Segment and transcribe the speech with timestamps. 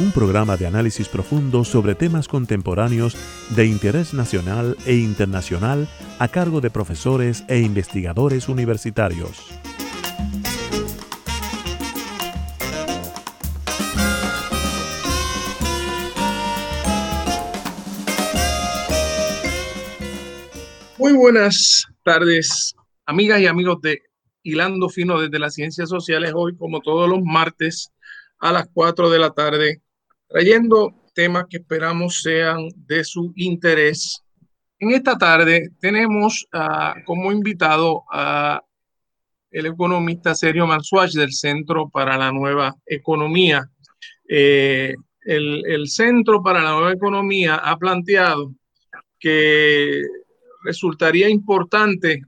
[0.00, 3.16] un programa de análisis profundo sobre temas contemporáneos
[3.56, 5.88] de interés nacional e internacional
[6.20, 9.50] a cargo de profesores e investigadores universitarios.
[20.96, 24.02] Muy buenas tardes, amigas y amigos de
[24.44, 27.90] Hilando Fino desde las Ciencias Sociales, hoy como todos los martes
[28.38, 29.82] a las 4 de la tarde
[30.28, 34.22] trayendo temas que esperamos sean de su interés.
[34.78, 38.62] En esta tarde tenemos uh, como invitado a
[39.50, 43.68] economista Sergio Mansuach del Centro para la Nueva Economía.
[44.28, 48.52] Eh, el, el Centro para la Nueva Economía ha planteado
[49.18, 50.02] que
[50.62, 52.22] resultaría importante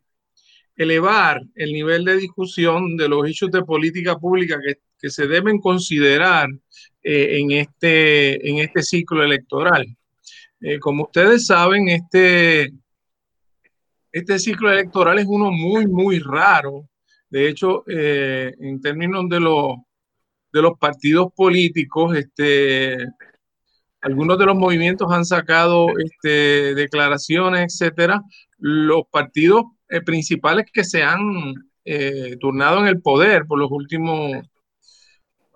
[0.76, 5.60] elevar el nivel de discusión de los hechos de política pública que, que se deben
[5.60, 6.48] considerar
[7.02, 9.86] eh, en, este, en este ciclo electoral.
[10.60, 12.72] Eh, como ustedes saben, este,
[14.12, 16.90] este ciclo electoral es uno muy, muy raro.
[17.30, 19.76] De hecho, eh, en términos de, los
[20.52, 22.98] de los partidos políticos, este,
[24.02, 28.20] algunos de los movimientos han sacado este, declaraciones, etcétera.
[28.58, 29.64] Los partidos
[30.04, 31.54] principales que se han
[32.38, 34.36] turnado en el poder por los últimos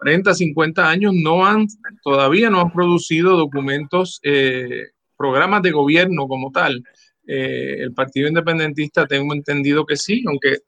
[0.05, 1.67] 40, 50 años no han,
[2.03, 6.85] todavía no han producido documentos, eh, programas de gobierno como tal.
[7.27, 10.59] Eh, el Partido Independentista tengo entendido que sí, aunque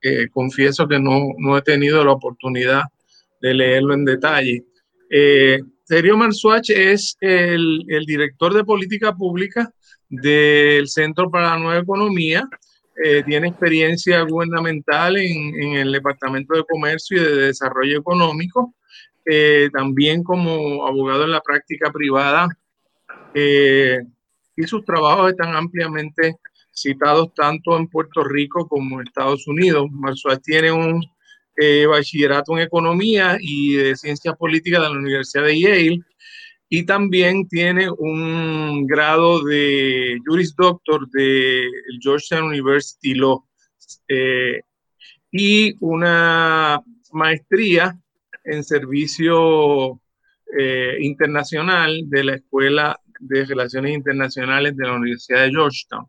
[0.00, 2.84] eh, confieso que no, no, he tenido la oportunidad
[3.42, 4.64] de leerlo en detalle.
[5.84, 9.70] Sergio Marsuach es el, director de política pública
[10.08, 12.48] del Centro para la Nueva Economía.
[13.24, 18.74] Tiene experiencia gubernamental en, en, el Departamento de Comercio y de Desarrollo Económico
[19.30, 22.48] eh, también como abogado en la práctica privada,
[23.34, 23.98] eh,
[24.56, 26.36] y sus trabajos están ampliamente
[26.72, 29.90] citados tanto en Puerto Rico como en Estados Unidos.
[29.90, 31.04] Marzuaz tiene un
[31.58, 36.00] eh, bachillerato en economía y de ciencias políticas de la Universidad de Yale
[36.68, 41.66] y también tiene un grado de Juris Doctor de
[42.00, 43.44] Georgetown University Law
[45.30, 47.98] y una maestría
[48.44, 50.00] en servicio
[50.58, 56.06] eh, internacional de la Escuela de Relaciones Internacionales de la Universidad de Georgetown.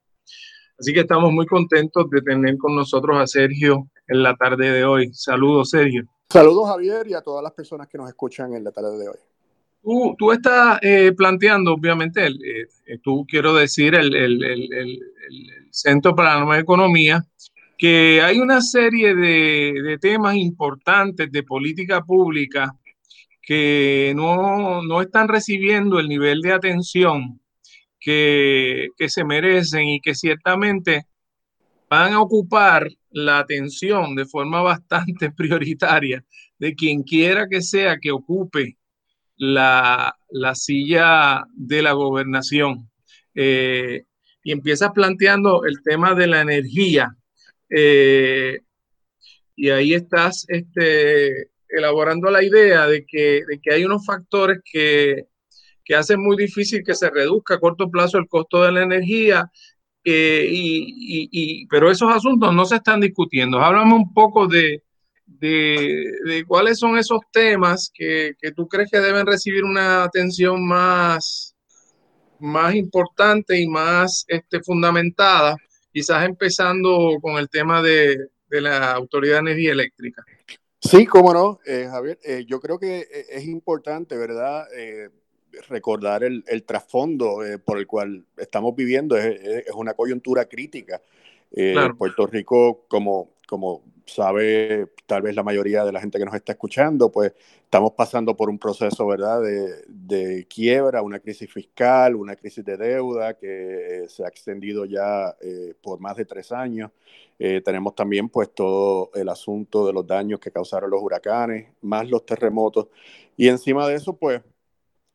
[0.77, 4.85] Así que estamos muy contentos de tener con nosotros a Sergio en la tarde de
[4.85, 5.11] hoy.
[5.13, 6.05] Saludos, Sergio.
[6.29, 9.17] Saludos, Javier, y a todas las personas que nos escuchan en la tarde de hoy.
[9.81, 14.99] Tú, estás eh, planteando, obviamente, el, eh, tú quiero decir, el,
[15.71, 17.25] Centro para la Nueva Economía,
[17.77, 22.75] que hay una serie de, temas importantes de política pública
[23.41, 27.39] que no, están recibiendo el nivel de atención
[27.99, 31.05] que, se merecen y que ciertamente
[31.89, 36.23] van a ocupar la atención de forma bastante prioritaria
[36.57, 38.78] de quien quiera que sea que ocupe
[39.39, 40.15] la,
[40.53, 42.89] silla de la gobernación.
[43.33, 44.03] Eh,
[44.43, 47.15] y empiezas planteando el tema de la energía
[47.69, 48.59] eh,
[49.55, 55.25] y ahí estás este, elaborando la idea de que, de que hay unos factores que,
[55.83, 59.51] que, hacen muy difícil que se reduzca a corto plazo el costo de la energía,
[60.03, 63.59] eh, y, y, pero esos asuntos no se están discutiendo.
[63.59, 64.81] Háblame un poco de,
[65.39, 70.67] de, de cuáles son esos temas que, que, tú crees que deben recibir una atención
[70.67, 71.55] más,
[72.39, 75.55] más importante y más este, fundamentada
[75.91, 78.17] quizás empezando con el tema de,
[78.49, 80.23] de la Autoridad de Energía Eléctrica.
[80.81, 82.19] Sí, cómo no, eh, Javier.
[82.23, 84.65] Eh, yo creo que eh, es importante, ¿verdad?
[85.67, 89.17] recordar el, el trasfondo por el cual estamos viviendo.
[89.17, 91.01] Es, es una coyuntura crítica.
[91.51, 91.97] Claro.
[91.97, 93.83] Puerto Rico, como, como
[94.13, 97.33] sabe tal vez la mayoría de la gente que nos está escuchando, pues
[97.63, 102.77] estamos pasando por un proceso, ¿verdad?, de, de quiebra, una crisis fiscal, una crisis de
[102.77, 106.91] deuda que se ha extendido ya eh, por más de tres años.
[107.39, 112.09] Eh, tenemos también pues todo el asunto de los daños que causaron los huracanes, más
[112.09, 112.87] los terremotos.
[113.37, 114.41] Y encima de eso, pues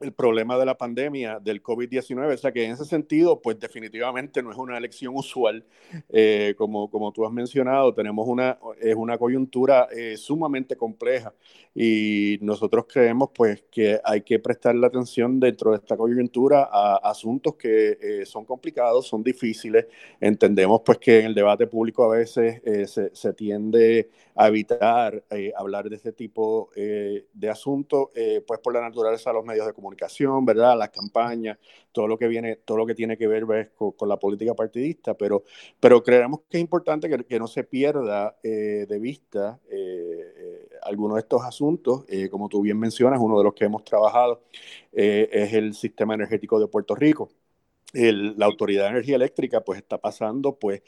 [0.00, 2.34] el problema de la pandemia del COVID-19.
[2.34, 5.64] O sea que en ese sentido, pues definitivamente no es una elección usual.
[6.08, 11.32] Eh, como, como tú has mencionado, tenemos una, es una coyuntura eh, sumamente compleja
[11.74, 17.54] y nosotros creemos pues que hay que prestarle atención dentro de esta coyuntura a asuntos
[17.54, 19.86] que eh, son complicados, son difíciles.
[20.20, 22.60] Entendemos pues que en el debate público a veces
[22.90, 25.24] se, se, tiende a evitar
[25.56, 28.08] hablar de este tipo de asuntos,
[28.46, 30.78] pues por la naturaleza de los medios de comunicación comunicación, ¿verdad?
[30.78, 31.58] Las campañas,
[31.92, 35.44] todo lo que viene, todo lo que tiene que ver con, la política partidista, pero,
[35.78, 41.16] pero creemos que es importante que, no se pierda eh, de vista eh, eh, algunos
[41.16, 42.06] de estos asuntos.
[42.30, 44.42] como tú bien mencionas, uno de los que hemos trabajado
[44.92, 47.30] es el sistema energético de Puerto Rico.
[47.92, 50.82] la Autoridad de Energía Eléctrica pues está pasando pues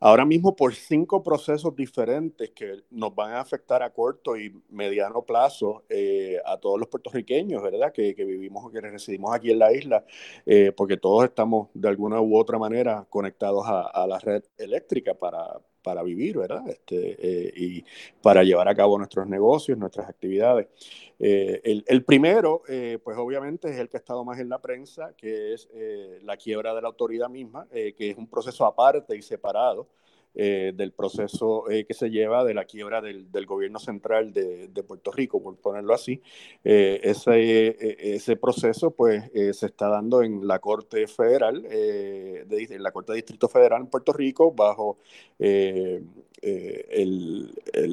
[0.00, 5.22] ahora mismo por cinco procesos diferentes que nos van a afectar a corto y mediano
[5.22, 7.92] plazo eh, a todos los puertorriqueños, ¿verdad?
[7.92, 10.04] Que, vivimos, que residimos aquí en la isla,
[10.46, 15.60] eh, porque todos estamos de alguna u otra manera conectados a la red eléctrica para,
[15.82, 16.68] para vivir, ¿verdad?
[16.68, 17.84] Este, eh, y
[18.22, 20.68] para llevar a cabo nuestros negocios, nuestras actividades.
[21.18, 25.14] Eh, el, primero, eh, pues obviamente es el que ha estado más en la prensa,
[25.16, 25.68] que es
[26.22, 29.88] la quiebra de la autoridad misma, que es un proceso aparte y separado
[30.40, 35.10] eh, del proceso eh, que se lleva de la quiebra del, gobierno central de, Puerto
[35.10, 36.22] Rico, por ponerlo así.
[36.62, 43.14] Eh, ese, proceso pues se está dando en la Corte Federal, de, en la Corte
[43.14, 44.98] Distrito Federal en Puerto Rico, bajo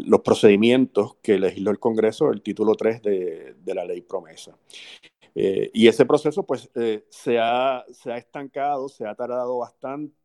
[0.06, 4.56] los procedimientos que legisló el Congreso, el título 3 de, la ley promesa.
[5.34, 6.70] y ese proceso pues
[7.10, 7.84] se ha
[8.16, 10.25] estancado, se ha tardado bastante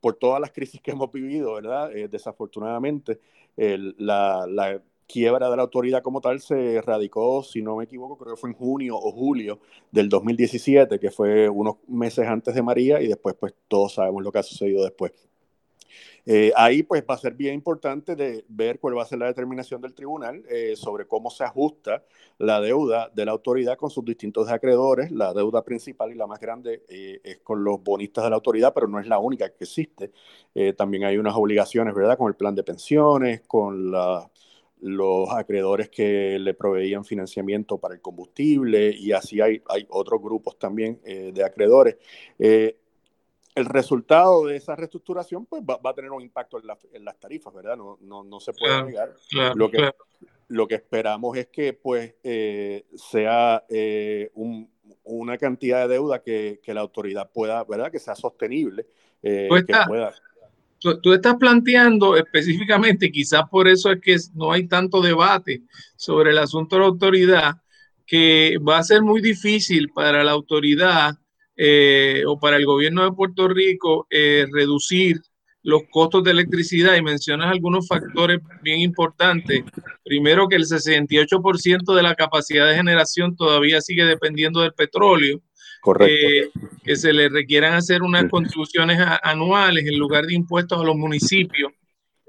[0.00, 1.94] por todas las crisis que hemos vivido, ¿verdad?
[1.96, 3.18] Eh, desafortunadamente,
[3.56, 8.34] la, la, quiebra de la autoridad como tal se radicó, si no me equivoco, creo
[8.34, 9.58] que fue en junio o julio
[9.90, 14.30] del 2017, que fue unos meses antes de María, y después, pues todos sabemos lo
[14.30, 15.12] que ha sucedido después.
[16.26, 19.26] Eh, ahí pues va a ser bien importante de ver cuál va a ser la
[19.26, 22.04] determinación del tribunal eh, sobre cómo se ajusta
[22.38, 25.10] la deuda de la autoridad con sus distintos acreedores.
[25.10, 28.72] La deuda principal y la más grande eh, es con los bonistas de la autoridad,
[28.74, 30.12] pero no es la única que existe.
[30.76, 32.18] también hay unas obligaciones, ¿verdad?
[32.18, 33.92] Con el plan de pensiones, con
[34.82, 40.58] los acreedores que le proveían financiamiento para el combustible y así hay, hay otros grupos
[40.58, 41.96] también de acreedores
[43.60, 47.76] el resultado de esa reestructuración pues va, a tener un impacto en, las tarifas, ¿verdad?
[47.76, 49.14] No, no, no se puede negar.
[49.54, 49.90] lo, que,
[50.48, 54.30] lo que esperamos es que pues eh, sea eh,
[55.04, 57.90] una cantidad de deuda que, la autoridad pueda, ¿verdad?
[57.92, 58.86] Que sea sostenible.
[59.22, 60.12] Eh, que pueda...
[60.78, 65.62] tú, estás planteando específicamente, quizás por eso es que no hay tanto debate
[65.96, 67.54] sobre el asunto de la autoridad,
[68.06, 71.19] que va a ser muy difícil para la autoridad
[71.62, 75.20] eh, o para el gobierno de Puerto Rico eh, reducir
[75.62, 79.62] los costos de electricidad y mencionas algunos factores bien importantes.
[80.02, 85.42] Primero que el 68% de la capacidad de generación todavía sigue dependiendo del petróleo.
[85.82, 86.14] Correcto.
[86.14, 86.50] Eh,
[86.82, 91.72] que se le requieran hacer unas contribuciones anuales en lugar de impuestos a los municipios.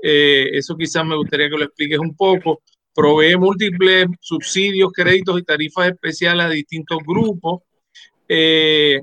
[0.03, 2.61] eso quizás me gustaría que lo expliques un poco.
[2.93, 7.61] Provee múltiples subsidios, créditos y tarifas especiales a distintos grupos.
[8.33, 9.01] Eh,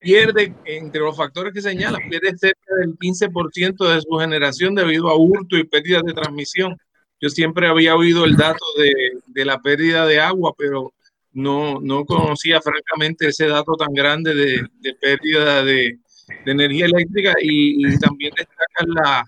[0.00, 5.16] pierde, entre los factores que señala, pierde cerca del 15% de su generación debido a
[5.16, 6.76] hurto y pérdidas de transmisión.
[7.20, 8.92] Yo siempre había oído el dato de,
[9.26, 10.94] de la pérdida de agua, pero
[11.32, 15.98] no, no conocía francamente ese dato tan grande de, de pérdida de,
[16.44, 19.24] de, energía eléctrica y, y también destaca la,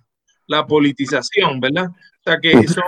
[0.47, 1.89] la, politización, ¿verdad?
[1.89, 2.85] O sea que son,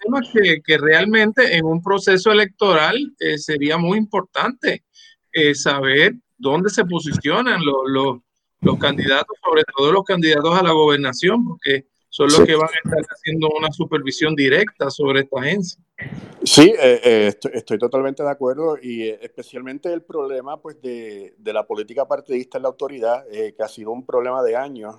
[0.00, 4.84] temas que, que, realmente en un proceso electoral eh, sería muy importante
[5.32, 8.18] eh, saber dónde se posicionan los, los,
[8.60, 12.88] los, candidatos, sobre todo los candidatos a la gobernación, porque son los que van a
[12.88, 15.82] estar haciendo una supervisión directa sobre esta agencia.
[16.42, 21.52] Sí, eh, eh, estoy, totalmente de acuerdo y eh, especialmente el problema pues, de, de,
[21.52, 24.96] la política partidista en la autoridad, que ha sido un problema de años.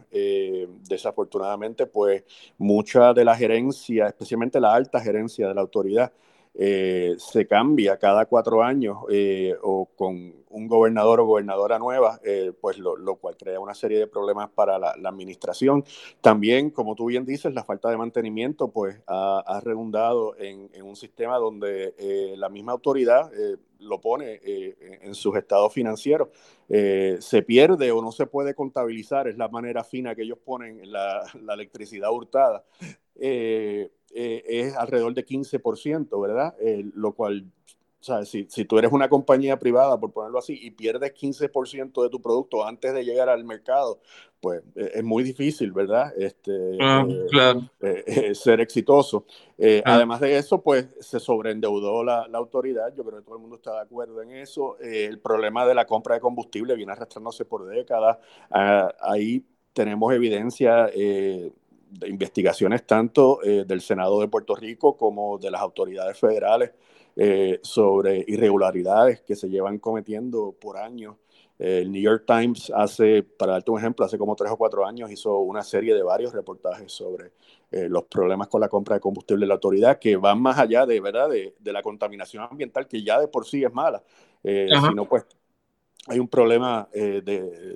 [0.88, 2.24] desafortunadamente, pues
[2.60, 6.14] mucha de la gerencia, especialmente la alta gerencia de la autoridad,
[6.60, 12.52] eh, se cambia cada cuatro años eh, o con un gobernador o gobernadora nueva, eh,
[12.60, 15.86] pues lo, cual crea una serie de problemas para la, administración.
[16.20, 21.38] También, como tú bien dices, la falta de mantenimiento pues ha, redundado en, un sistema
[21.38, 21.94] donde
[22.38, 23.30] la misma autoridad
[23.80, 26.30] lo pone en sus estados financieros.
[26.68, 31.54] se pierde o no se puede contabilizar, es la manera fina que ellos ponen la
[31.54, 32.64] electricidad hurtada.
[33.20, 36.56] Eh, es alrededor de 15%, ¿verdad?
[36.60, 37.46] Eh, lo cual
[38.08, 42.10] sea, si, si, tú eres una compañía privada, por ponerlo así, y pierdes 15% de
[42.10, 44.00] tu producto antes de llegar al mercado,
[44.40, 46.14] pues e, es muy difícil, ¿verdad?
[46.18, 47.70] Este, ah, eh, claro.
[47.82, 49.26] Eh, ser exitoso.
[49.60, 49.96] Ah.
[49.96, 53.58] Además de eso, pues se sobreendeudó la, la, autoridad, yo creo que todo el mundo
[53.58, 54.78] está de acuerdo en eso.
[54.80, 58.18] el problema de la compra de combustible viene arrastrándose por décadas.
[58.50, 59.44] Ah, ahí
[59.74, 60.90] tenemos evidencia
[61.90, 66.72] de investigaciones tanto eh, del Senado de Puerto Rico como de las autoridades federales
[67.16, 71.16] eh, sobre irregularidades que se llevan cometiendo por años.
[71.60, 74.86] Eh, el New York Times hace, para darte un ejemplo, hace como tres o cuatro
[74.86, 77.32] años hizo una serie de varios reportajes sobre
[77.70, 81.02] los problemas con la compra de combustible de la autoridad que van más allá de,
[81.02, 81.30] ¿verdad?
[81.30, 84.02] de, de la contaminación ambiental que ya de por sí es mala,
[84.42, 85.26] sino pues
[86.08, 87.22] hay un problema eh,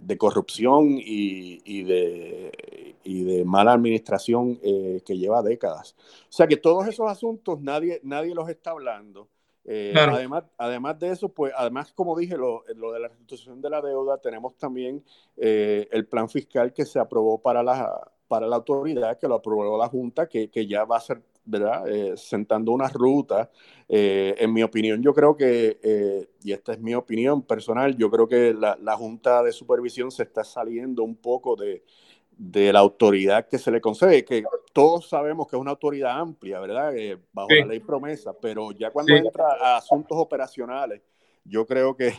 [0.01, 5.95] de, corrupción y, de, de, mala administración eh, que lleva décadas.
[6.29, 9.27] O sea que todos esos asuntos nadie, nadie los está hablando.
[9.65, 13.69] Eh, además, además de eso, pues, además, como dije, lo, lo de la restitución de
[13.69, 15.03] la deuda, tenemos también
[15.37, 19.87] el plan fiscal que se aprobó para la, para la autoridad, que lo aprobó la
[19.87, 21.87] Junta, que, que ya va a ser ¿verdad?
[21.87, 23.49] Eh, sentando una ruta.
[23.87, 28.09] Eh, en mi opinión, yo creo que, eh, y esta es mi opinión personal, yo
[28.09, 31.83] creo que la, la, Junta de Supervisión se está saliendo un poco de,
[32.31, 34.43] de, la autoridad que se le concede, que
[34.73, 36.93] todos sabemos que es una autoridad amplia, ¿verdad?
[37.33, 41.01] bajo la ley promesa, pero ya cuando entra a asuntos operacionales,
[41.43, 42.13] yo creo que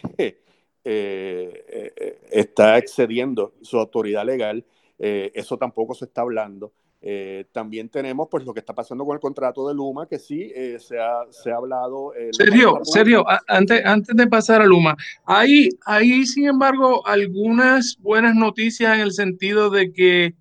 [2.31, 4.65] está excediendo su autoridad legal.
[4.99, 6.73] eso tampoco se está hablando.
[7.05, 10.53] Eh, también tenemos pues lo que está pasando con el contrato de Luma, que sí
[10.55, 12.15] eh, se, ha, se, ha, hablado.
[12.15, 18.37] Eh, Sergio, Sergio, antes, antes de pasar a Luma, hay, hay sin embargo algunas buenas
[18.37, 20.37] noticias en el sentido de que,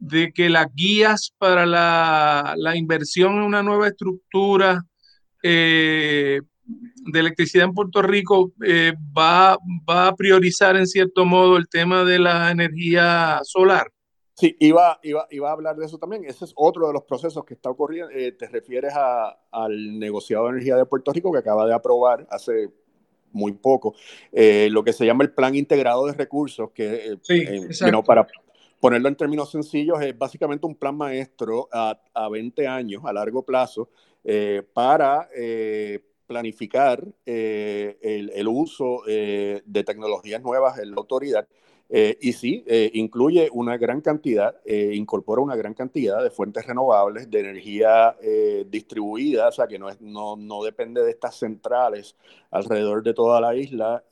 [0.00, 4.84] de que las guías para la, la inversión en una nueva estructura
[5.42, 6.42] de
[7.14, 8.52] electricidad en Puerto Rico
[9.16, 9.56] va,
[9.88, 13.86] va a priorizar en cierto modo el tema de la energía solar.
[14.40, 16.24] Sí, iba, iba, iba a hablar de eso también.
[16.24, 18.10] Ese es otro de los procesos que está ocurriendo.
[18.10, 22.26] Eh, te refieres a, al negociado de energía de Puerto Rico que acaba de aprobar
[22.30, 22.70] hace
[23.32, 23.94] muy poco
[24.32, 28.26] eh, lo que se llama el Plan Integrado de Recursos, que eh, para
[28.80, 33.44] ponerlo en términos sencillos es básicamente un plan maestro a, a 20 años, a largo
[33.44, 33.90] plazo,
[34.72, 35.28] para
[36.26, 41.46] planificar el, el, uso de tecnologías nuevas en la autoridad
[41.92, 46.64] eh, y sí, eh, incluye una gran cantidad, eh, incorpora una gran cantidad de fuentes
[46.64, 48.16] renovables, de energía
[48.68, 52.16] distribuida, o sea, que no, es, no, no, depende de estas centrales
[52.50, 54.04] alrededor de toda la isla.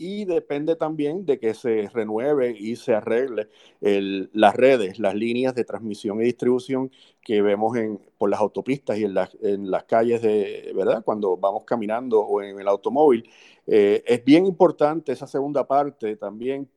[0.00, 3.48] y depende también de que se renueve y se arregle
[3.80, 6.90] las redes, las líneas de transmisión y distribución
[7.22, 11.02] que vemos en, por las autopistas y en las, en las calles de, ¿verdad?
[11.04, 13.28] Cuando vamos caminando o en el automóvil.
[13.66, 16.68] es bien importante esa segunda parte también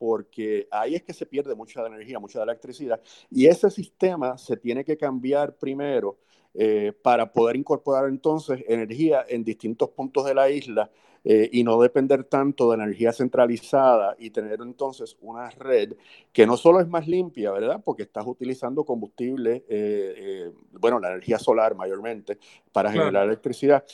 [0.00, 4.82] porque ahí es que se pierde mucha energía, mucha electricidad, y ese sistema se tiene
[4.82, 6.16] que cambiar primero
[6.54, 10.90] eh, para poder incorporar entonces energía en distintos puntos de la isla
[11.24, 15.94] eh, y no depender tanto de energía centralizada y tener entonces una red
[16.32, 17.82] que no solo es más limpia, ¿verdad?
[17.84, 22.38] Porque estás utilizando combustible, eh, bueno, la energía solar mayormente
[22.72, 23.84] para generar electricidad,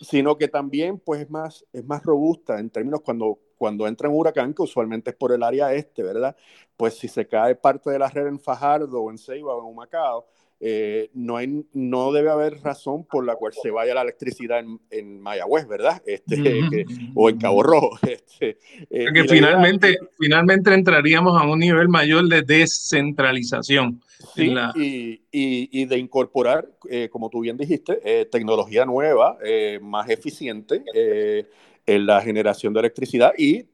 [0.00, 4.16] sino que también pues es más, es más robusta en términos cuando cuando entra un
[4.16, 6.34] huracán, que usualmente es por el área este, ¿verdad?
[6.78, 9.66] Pues si se cae parte de la red en Fajardo o en Ceiba o en
[9.66, 10.24] Humacao,
[10.62, 14.78] eh, no, hay, no debe haber razón por la cual se vaya la electricidad en,
[14.90, 16.02] en Mayagüez, ¿verdad?
[16.04, 17.98] Este, o en Cabo Rojo.
[18.10, 18.58] Este,
[18.90, 24.02] eh, que finalmente, finalmente entraríamos a un nivel mayor de descentralización.
[24.34, 29.38] Sí, y, y, y, de incorporar, eh, como tú bien dijiste, tecnología nueva,
[29.80, 30.82] más eficiente
[31.86, 33.66] en la generación de electricidad y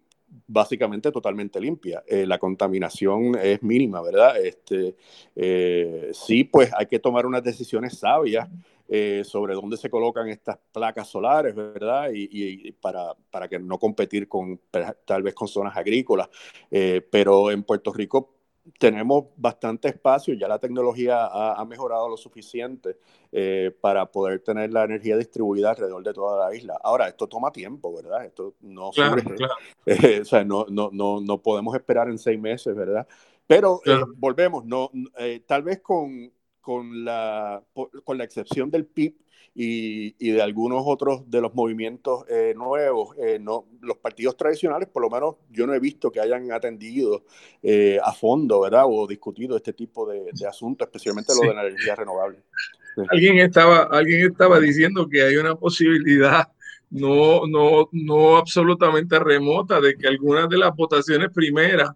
[0.47, 2.03] básicamente totalmente limpia.
[2.07, 4.39] Eh, la contaminación es mínima, ¿verdad?
[4.39, 4.95] Este,
[5.35, 8.49] eh, sí, pues hay que tomar unas decisiones sabias
[8.89, 12.11] eh, sobre dónde se colocan estas placas solares, ¿verdad?
[12.13, 14.61] Y, para, para, que no competir con
[15.05, 16.29] tal vez con zonas agrícolas.
[17.11, 18.36] pero en Puerto Rico
[18.79, 22.99] tenemos bastante espacio, ya la tecnología ha, mejorado lo suficiente
[23.33, 26.79] eh, para poder tener la energía distribuida alrededor de toda la isla.
[26.83, 28.25] Ahora, esto toma tiempo, ¿verdad?
[28.25, 28.91] Esto no
[29.87, 33.07] eh, o sea, no, no, no, no, podemos esperar en seis meses, ¿verdad?
[33.47, 34.91] Pero eh, volvemos, no,
[35.47, 36.33] tal vez con,
[36.67, 37.63] con, la,
[38.03, 39.15] con la excepción del PIB,
[39.55, 45.01] y, de algunos otros de los movimientos eh, nuevos, eh, no, los partidos tradicionales, por
[45.01, 47.25] lo menos yo no he visto que hayan atendido
[47.63, 48.83] eh, a fondo, ¿verdad?
[48.87, 52.41] O discutido este tipo de, asuntos, especialmente lo de la energía renovable.
[53.11, 56.49] alguien, estaba, alguien estaba diciendo que hay una posibilidad
[56.91, 61.91] no, no, no absolutamente remota de que algunas de las votaciones primeras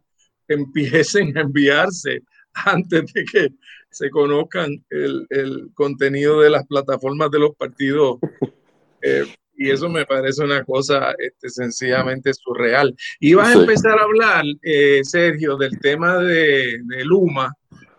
[0.47, 2.23] empiecen a enviarse
[2.53, 3.49] antes de que
[3.91, 8.19] se conozcan el, el contenido de las plataformas de los partidos.
[9.03, 9.25] Eh,
[9.61, 12.95] y eso me parece una cosa este, sencillamente surreal.
[13.19, 17.55] Y vas a empezar a hablar, eh, Sergio, del tema de, de Luma,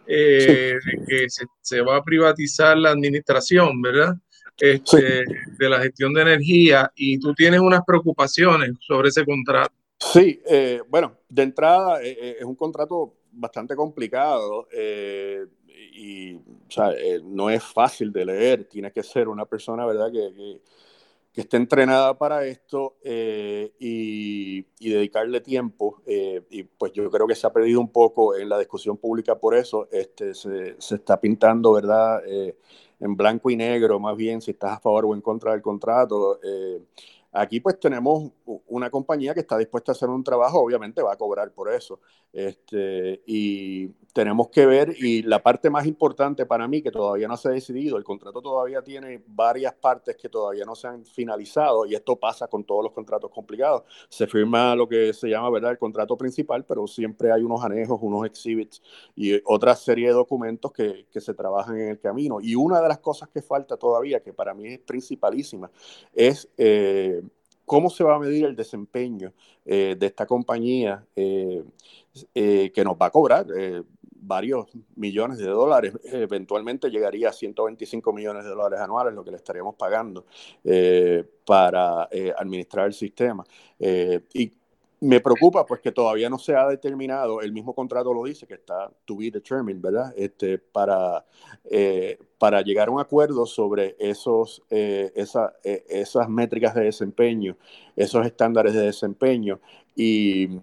[0.07, 4.15] eh, de que se, se, va a privatizar la administración, ¿verdad?
[4.59, 5.23] Este,
[5.57, 9.73] De la gestión de energía, y tú tienes unas preocupaciones sobre ese contrato.
[9.99, 14.67] Sí, eh, bueno, de entrada es un contrato bastante complicado
[16.01, 16.91] y o sea,
[17.23, 18.65] no es fácil de leer.
[18.65, 20.61] Tiene que ser una persona, ¿verdad?, que, que,
[21.31, 26.01] que esté entrenada para esto y, y, dedicarle tiempo.
[26.07, 29.55] y pues yo creo que se ha perdido un poco en la discusión pública por
[29.55, 29.87] eso.
[29.91, 32.21] Este, se, se está pintando, ¿verdad?,
[33.01, 36.39] en blanco y negro, más bien si estás a favor o en contra del contrato.
[37.33, 38.31] Aquí pues tenemos
[38.67, 41.99] una compañía que está dispuesta a hacer un trabajo, obviamente va a cobrar por eso.
[42.33, 47.37] Este, y tenemos que ver, y la parte más importante para mí, que todavía no
[47.37, 51.85] se ha decidido, el contrato todavía tiene varias partes que todavía no se han finalizado,
[51.85, 53.83] y esto pasa con todos los contratos complicados.
[54.09, 57.99] Se firma lo que se llama, ¿verdad?, el contrato principal, pero siempre hay unos anejos,
[58.01, 58.81] unos exhibits
[59.15, 62.39] y otra serie de documentos que, que se trabajan en el camino.
[62.41, 65.71] Y una de las cosas que falta todavía, que para mí es principalísima,
[66.13, 66.49] es...
[66.57, 67.20] Eh,
[67.71, 69.31] cómo se va a medir el desempeño
[69.63, 71.63] eh, de esta compañía eh,
[72.35, 73.47] eh, que nos va a cobrar
[74.23, 79.37] varios millones de dólares, eventualmente llegaría a 125 millones de dólares anuales, lo que le
[79.37, 80.25] estaríamos pagando
[81.45, 83.45] para administrar el sistema.
[85.01, 88.53] Me preocupa pues que todavía no se ha determinado, el mismo contrato lo dice, que
[88.53, 90.13] está to be determined, ¿verdad?
[90.15, 91.25] Este, para,
[91.65, 95.11] eh, para llegar a un acuerdo sobre esos, eh,
[95.63, 97.57] eh, esas métricas de desempeño,
[97.95, 99.59] esos estándares de desempeño.
[99.95, 100.61] Y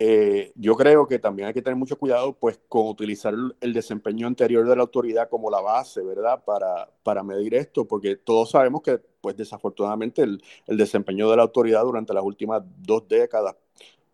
[0.00, 4.28] eh, yo creo que también hay que tener mucho cuidado pues con utilizar el desempeño
[4.28, 6.44] anterior de la autoridad como la base, ¿verdad?
[6.44, 11.42] Para, para medir esto, porque todos sabemos que pues desafortunadamente el, el, desempeño de la
[11.42, 13.56] autoridad durante las últimas dos décadas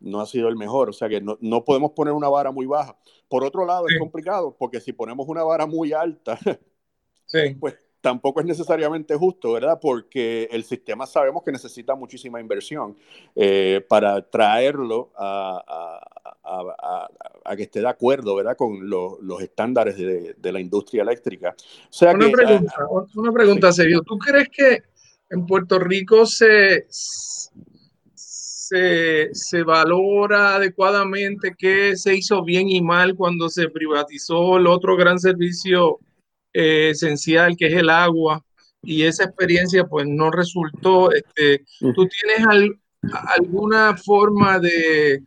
[0.00, 2.66] no ha sido el mejor, o sea que no, no podemos poner una vara muy
[2.66, 2.96] baja.
[3.28, 3.94] Por otro lado, sí.
[3.94, 6.38] es complicado, porque si ponemos una vara muy alta,
[7.26, 7.54] sí.
[7.60, 9.78] pues tampoco es necesariamente justo, ¿verdad?
[9.80, 12.94] Porque el sistema sabemos que necesita muchísima inversión
[13.34, 16.00] eh, para traerlo a, a,
[16.44, 17.08] a,
[17.46, 18.58] a, que esté de acuerdo, ¿verdad?
[18.58, 21.54] Con lo, los estándares de, de, la industria eléctrica.
[21.58, 22.74] O sea una, que, pregunta,
[23.14, 23.80] una pregunta, sí.
[23.80, 24.02] Sergio.
[24.02, 24.82] ¿Tú crees que
[25.30, 33.48] en Puerto Rico se, se, se valora adecuadamente qué se hizo bien y mal cuando
[33.48, 36.00] se privatizó el otro gran servicio?
[36.54, 38.42] Eh, esencial que es el agua
[38.82, 41.10] y esa experiencia pues no resultó.
[41.12, 42.78] Este, ¿Tú tienes al,
[43.36, 45.22] alguna forma de,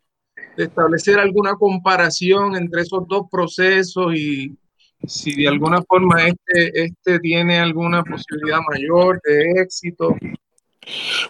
[0.55, 4.57] de, establecer alguna comparación entre esos dos procesos y
[5.05, 10.15] si de alguna forma este, este tiene alguna posibilidad mayor de éxito?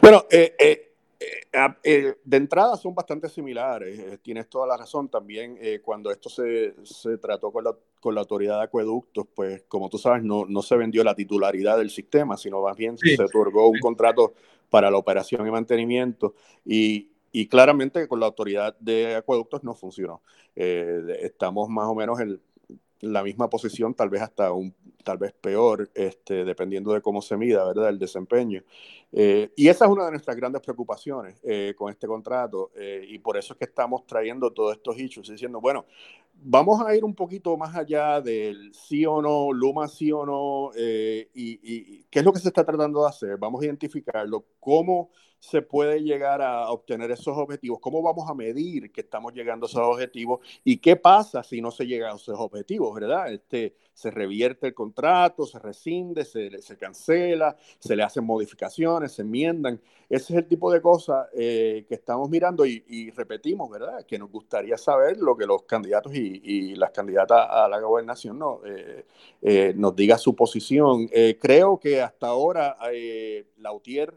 [0.02, 0.87] Bueno, eh, eh eh,
[1.20, 5.10] de entrada son bastante similares, eh, tienes toda la razón.
[5.10, 9.64] También eh, cuando esto se, se trató con la, con la, autoridad de acueductos, pues
[9.68, 13.16] como tú sabes, no, no, se vendió la titularidad del sistema, sino más bien sí.
[13.16, 14.34] se otorgó un contrato
[14.70, 16.36] para la operación y mantenimiento.
[16.64, 20.22] Y, y claramente con la autoridad de acueductos no funcionó.
[20.56, 22.40] Eh, estamos más o menos en
[23.02, 27.38] la misma posición, tal vez hasta un, tal vez peor, este, dependiendo de cómo se
[27.38, 28.64] mida, ¿verdad?, el desempeño.
[29.12, 33.20] Eh, y esa es una de nuestras grandes preocupaciones eh, con este contrato, eh, y
[33.20, 35.86] por eso es que estamos trayendo todos estos issues, diciendo, bueno,
[36.42, 40.72] vamos a ir un poquito más allá del sí o no, Luma sí o no,
[40.76, 45.10] y, y, qué es lo que se está tratando de hacer, vamos a identificarlo, cómo
[45.40, 49.70] se puede llegar a obtener esos objetivos, cómo vamos a medir que estamos llegando a
[49.70, 53.32] esos objetivos y qué pasa si no se llega a esos objetivos, ¿verdad?
[53.32, 59.24] Este, se revierte el contrato, se rescinde, se, se cancela, se le hacen modificaciones, se
[59.24, 59.82] enmiendan.
[60.08, 64.06] Ese es el tipo de cosas eh, que estamos mirando y, repetimos, ¿verdad?
[64.06, 68.62] Que nos gustaría saber lo que los candidatos y, las candidatas a la gobernación no,
[68.64, 69.04] eh,
[69.42, 71.10] eh, nos diga su posición.
[71.40, 72.78] Creo que hasta ahora
[73.58, 74.14] Lautier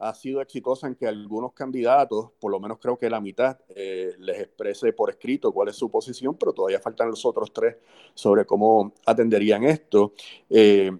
[0.00, 4.14] ha sido exitosa en que algunos candidatos, por lo menos creo que la mitad, eh,
[4.18, 7.76] les exprese por escrito cuál es su posición, pero todavía faltan los otros tres
[8.14, 10.14] sobre cómo atenderían esto.
[10.48, 10.90] Eh,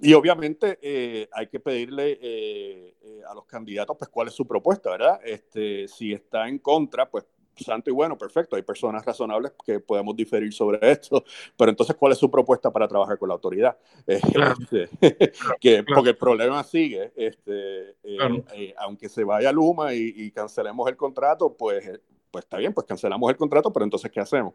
[0.00, 2.94] y obviamente eh, hay que pedirle
[3.28, 5.20] a los candidatos pues cuál es su propuesta, ¿verdad?
[5.22, 7.26] Este, si está en contra, pues
[7.64, 11.24] santo y bueno, perfecto, hay personas razonables que podemos diferir sobre esto,
[11.56, 13.76] pero entonces, ¿cuál es su propuesta para trabajar con la autoridad?
[14.60, 14.88] Este,
[15.60, 20.96] que, Porque el problema sigue, este, eh, eh, aunque se vaya Luma y, cancelemos el
[20.96, 24.54] contrato, pues, eh, pues está bien, pues cancelamos el contrato, pero entonces, ¿qué hacemos?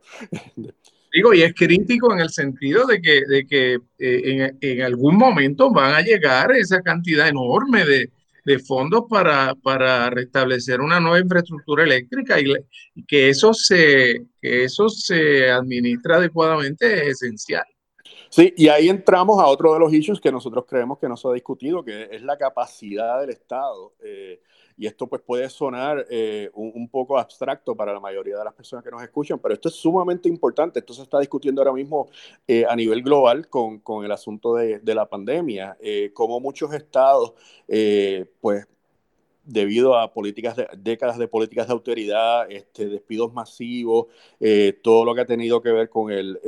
[1.12, 5.72] Digo, y es crítico en el sentido de que, de que en, en algún momento
[5.72, 8.10] van a llegar esa cantidad enorme de,
[8.46, 12.46] de fondos para, para restablecer una nueva infraestructura eléctrica y,
[13.08, 17.66] que, eso se, que eso se administra adecuadamente es esencial.
[18.30, 21.28] Sí, y ahí entramos a otro de los issues que nosotros creemos que no se
[21.28, 23.94] ha discutido, que es la capacidad del Estado.
[24.04, 24.42] Eh,
[24.78, 28.84] y esto pues puede sonar eh, un, poco abstracto para la mayoría de las personas
[28.84, 30.80] que nos escuchan, pero esto es sumamente importante.
[30.80, 32.10] Esto se está discutiendo ahora mismo
[32.48, 36.74] eh, a nivel global con, con el asunto de, de la pandemia, eh, como muchos
[36.74, 37.34] estados
[38.42, 38.68] pues
[39.44, 44.08] debido a políticas de, décadas de políticas de autoridad, este, despidos masivos,
[44.82, 46.40] todo lo que ha tenido que ver con el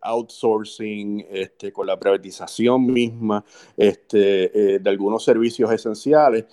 [0.00, 3.44] outsourcing, este, con la privatización misma
[3.76, 6.44] este, de algunos servicios esenciales,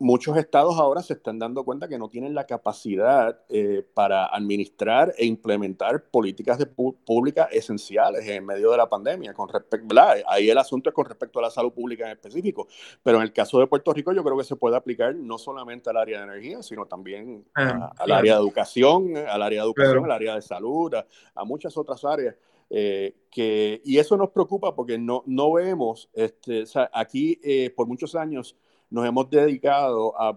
[0.00, 5.12] muchos estados ahora se están dando cuenta que no tienen la capacidad eh, para administrar
[5.18, 9.34] e implementar políticas de públicas esenciales en medio de la pandemia.
[9.34, 9.94] Con respecto,
[10.26, 12.66] Ahí el asunto es con respecto a la salud pública en específico,
[13.02, 15.90] pero en el caso de Puerto Rico yo creo que se puede aplicar no solamente
[15.90, 20.04] al área de energía, sino también ah, al área de educación, al área de educación,
[20.06, 22.34] al área de salud, a, muchas otras áreas.
[22.70, 28.14] Eh, que, y eso nos preocupa porque no, no vemos, este, aquí eh, por muchos
[28.14, 28.56] años
[28.90, 30.36] nos hemos dedicado a,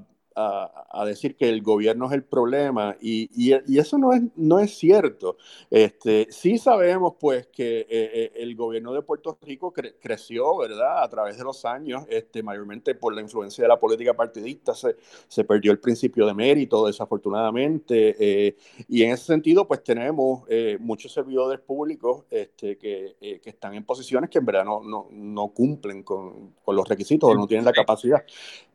[1.05, 3.29] decir que el gobierno es el problema y,
[3.77, 5.37] eso no es, no es cierto.
[5.69, 11.03] Este, sí sabemos pues que eh, eh, el gobierno de Puerto Rico creció, ¿verdad?
[11.03, 14.95] A través de los años, este, mayormente por la influencia de la política partidista, se,
[15.27, 18.15] se perdió el principio de mérito, desafortunadamente.
[18.19, 20.43] Eh, y en ese sentido pues tenemos
[20.79, 25.47] muchos servidores públicos este, que, que, están en posiciones que en verdad no, no, no
[25.49, 28.23] cumplen con, con los requisitos o no tienen la capacidad.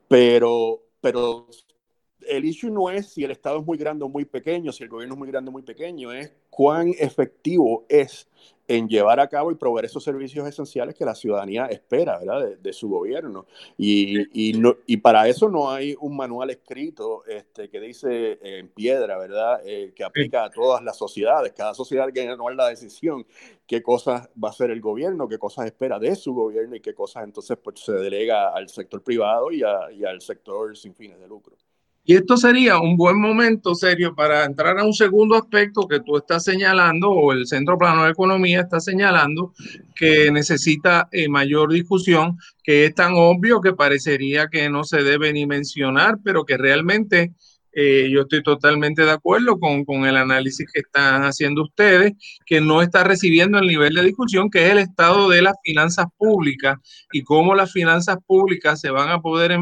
[0.08, 1.46] Pero, pero
[2.28, 4.88] el issue no es si el Estado es muy grande o muy pequeño, si el
[4.88, 8.28] gobierno es muy grande o muy pequeño, es cuán efectivo es
[8.68, 12.58] en llevar a cabo y proveer esos servicios esenciales que la ciudadanía espera ¿verdad?
[12.58, 13.46] De, su gobierno.
[13.78, 18.68] Y, y, no, y, para eso no hay un manual escrito este, que dice en
[18.68, 19.62] piedra, ¿verdad?
[19.64, 21.54] Eh, que aplica a todas las sociedades.
[21.54, 23.26] Cada sociedad tiene que tomar la decisión
[23.66, 26.94] qué cosas va a hacer el gobierno, qué cosas espera de su gobierno y qué
[26.94, 31.26] cosas entonces pues, se delega al sector privado y, y al sector sin fines de
[31.26, 31.56] lucro.
[32.10, 36.16] Y esto sería un buen momento, serio, para entrar a un segundo aspecto que tú
[36.16, 39.52] estás señalando, o el Centro Plano de Economía está señalando,
[39.94, 45.34] que necesita eh, mayor discusión, que es tan obvio que parecería que no se debe
[45.34, 47.34] ni mencionar, pero que realmente
[47.74, 52.14] eh, yo estoy totalmente de acuerdo con, con, el análisis que están haciendo ustedes,
[52.46, 56.06] que no está recibiendo el nivel de discusión, que es el estado de las finanzas
[56.16, 56.78] públicas
[57.12, 59.58] y cómo las finanzas públicas se van a poder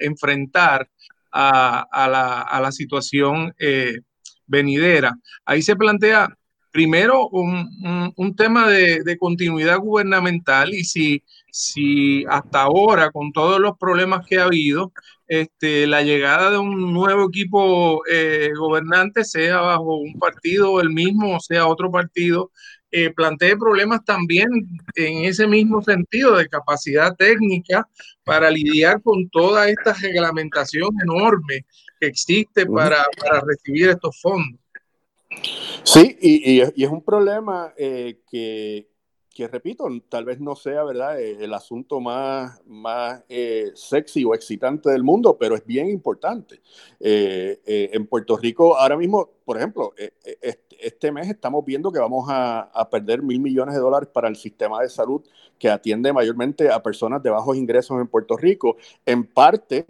[0.00, 0.86] enfrentar
[1.32, 3.98] a, la, situación eh,
[4.46, 5.14] venidera.
[5.44, 6.28] Ahí se plantea
[6.70, 14.26] primero un, tema de, continuidad gubernamental y si, si hasta ahora, con todos los problemas
[14.26, 14.92] que ha habido,
[15.26, 21.36] este, la llegada de un nuevo equipo eh, gobernante, sea bajo un partido el mismo
[21.36, 22.50] o sea otro partido,
[22.92, 24.48] eh, plantee problemas también
[24.96, 27.86] en ese mismo sentido de capacidad técnica
[28.24, 31.64] para lidiar con toda esta reglamentación enorme
[32.00, 34.60] que existe para, para recibir estos fondos.
[35.84, 38.89] Sí, y, y, es un problema eh, que,
[39.32, 44.34] que repito, tal vez no sea, ¿verdad?, eh, el asunto más, más eh, sexy o
[44.34, 46.60] excitante del mundo, pero es bien importante.
[46.98, 47.60] Eh,
[47.92, 49.94] en Puerto Rico, ahora mismo, por ejemplo,
[50.80, 54.36] este mes estamos viendo que vamos a, a, perder mil millones de dólares para el
[54.36, 55.22] sistema de salud
[55.58, 59.86] que atiende mayormente a personas de bajos ingresos en Puerto Rico, en parte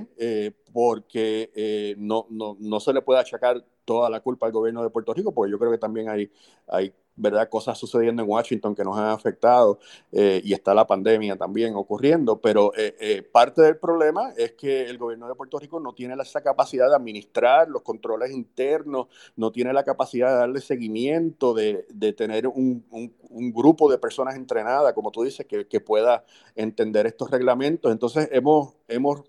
[0.72, 5.12] porque no, no, no se le puede achacar toda la culpa al gobierno de Puerto
[5.12, 6.30] Rico, porque yo creo que también hay,
[6.68, 7.48] hay ¿verdad?
[7.48, 9.78] Cosas sucediendo en Washington que nos han afectado
[10.10, 14.88] eh, y está la pandemia también ocurriendo, pero eh, eh, parte del problema es que
[14.88, 19.52] el gobierno de Puerto Rico no tiene esa capacidad de administrar los controles internos, no
[19.52, 24.92] tiene la capacidad de darle seguimiento, de, de tener un, un, grupo de personas entrenadas,
[24.92, 27.90] como tú dices, que, que pueda entender estos reglamentos.
[27.90, 29.22] Entonces hemos, hemos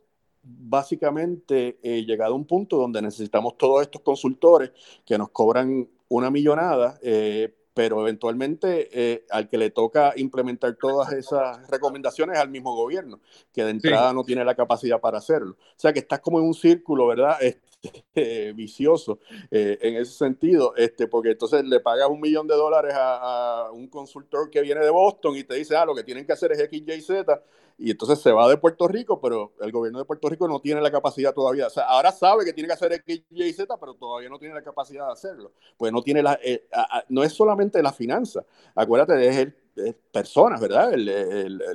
[0.44, 4.72] básicamente llegado a un punto donde necesitamos todos estos consultores
[5.06, 7.00] que nos cobran una millonada
[7.74, 13.20] pero eventualmente eh, al que le toca implementar todas esas recomendaciones es al mismo gobierno,
[13.54, 15.54] que de entrada no tiene la capacidad para hacerlo.
[15.54, 17.38] O sea que estás como en un círculo, ¿verdad?
[17.82, 19.18] Este, vicioso
[19.50, 23.72] eh, en ese sentido, este, porque entonces le pagas un millón de dólares a, a,
[23.72, 26.52] un consultor que viene de Boston y te dice, ah, lo que tienen que hacer
[26.52, 27.44] es X, Y, Z,
[27.78, 30.82] y entonces se va de Puerto Rico, pero el gobierno de Puerto Rico no tiene
[30.82, 31.68] la capacidad todavía.
[31.68, 34.54] O sea, ahora sabe que tiene que hacer X, Y, Z, pero todavía no tiene
[34.54, 35.52] la capacidad de hacerlo.
[35.78, 36.68] Pues no tiene la, eh,
[37.10, 39.56] no es solamente la finanza, acuérdate, es el
[40.12, 40.92] personas, ¿verdad?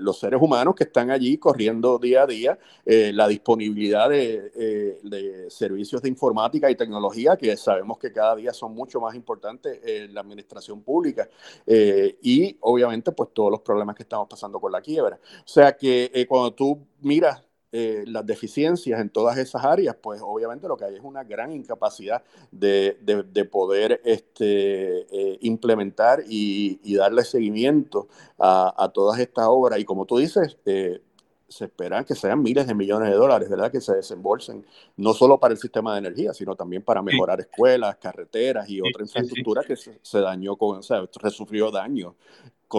[0.00, 5.50] los seres humanos que están allí corriendo día a día, eh, la disponibilidad eh, de,
[5.50, 10.12] servicios de informática y tecnología que sabemos que cada día son mucho más importantes en
[10.12, 11.28] la administración pública
[11.66, 15.18] eh, y obviamente pues todos los problemas que estamos pasando con la quiebra.
[15.40, 17.45] O sea que cuando tú miras
[17.78, 21.52] eh, las deficiencias en todas esas áreas, pues obviamente lo que hay es una gran
[21.52, 28.08] incapacidad de, de, poder este, eh, implementar y, darle seguimiento
[28.38, 29.78] a, a, todas estas obras.
[29.78, 31.02] Y como tú dices, eh,
[31.48, 33.70] se esperan que sean miles de millones de dólares, ¿verdad?
[33.70, 34.64] Que se desembolsen,
[34.96, 39.02] no solo para el sistema de energía, sino también para mejorar escuelas, carreteras y otra
[39.02, 42.14] infraestructura que se, dañó con, o sea, sufrió daño.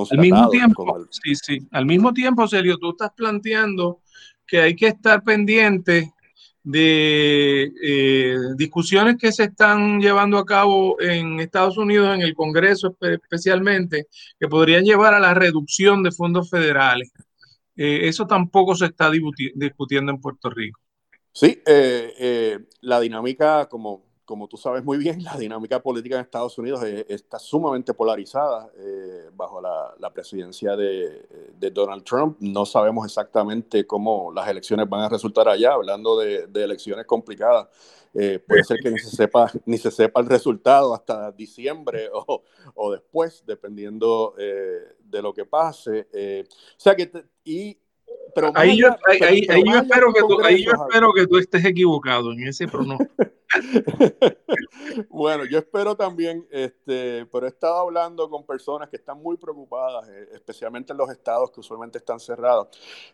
[0.09, 1.67] Al mismo tiempo, sí, sí.
[1.71, 4.01] Al mismo tiempo, Sergio, tú estás planteando
[4.47, 6.13] que hay que estar pendiente
[6.63, 12.97] de eh, discusiones que se están llevando a cabo en Estados Unidos, en el Congreso
[12.99, 14.07] especialmente,
[14.39, 17.11] que podrían llevar a la reducción de fondos federales.
[17.75, 20.79] Eh, eso tampoco se está discutiendo en Puerto Rico.
[21.31, 26.57] Sí, eh, la dinámica, como como tú sabes muy bien, la dinámica política en Estados
[26.57, 32.37] Unidos está sumamente polarizada eh, bajo la, presidencia de, Donald Trump.
[32.39, 37.67] No sabemos exactamente cómo las elecciones van a resultar allá, hablando de, elecciones complicadas.
[38.13, 42.91] Eh, puede ser que ni se, sepa, ni se sepa el resultado hasta diciembre o,
[42.91, 46.07] después, dependiendo eh, de lo que pase.
[46.51, 47.11] o sea que,
[47.45, 47.77] y
[48.37, 52.67] pero ahí, yo, espero que tú, ahí yo espero que tú estés equivocado en ese
[52.67, 53.11] pronóstico.
[55.09, 60.07] bueno, yo espero también, este, pero he estado hablando con personas que están muy preocupadas,
[60.09, 62.67] eh, especialmente en los estados que usualmente están cerrados.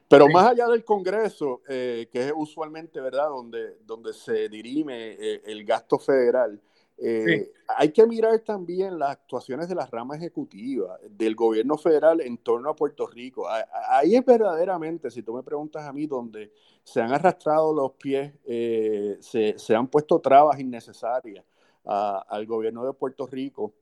[0.10, 5.42] Pero más allá del Congreso, eh, que es usualmente, ¿verdad?, donde, donde se dirime eh,
[5.46, 6.60] el gasto federal.
[7.06, 12.38] Eh, hay que mirar también las actuaciones de la rama ejecutiva del gobierno federal en
[12.38, 13.46] torno a Puerto Rico.
[13.90, 18.34] Ahí es verdaderamente, si tú me preguntas a mí, donde se han arrastrado los pies,
[18.46, 21.44] eh, se, han puesto trabas innecesarias
[21.84, 23.74] al gobierno de Puerto Rico.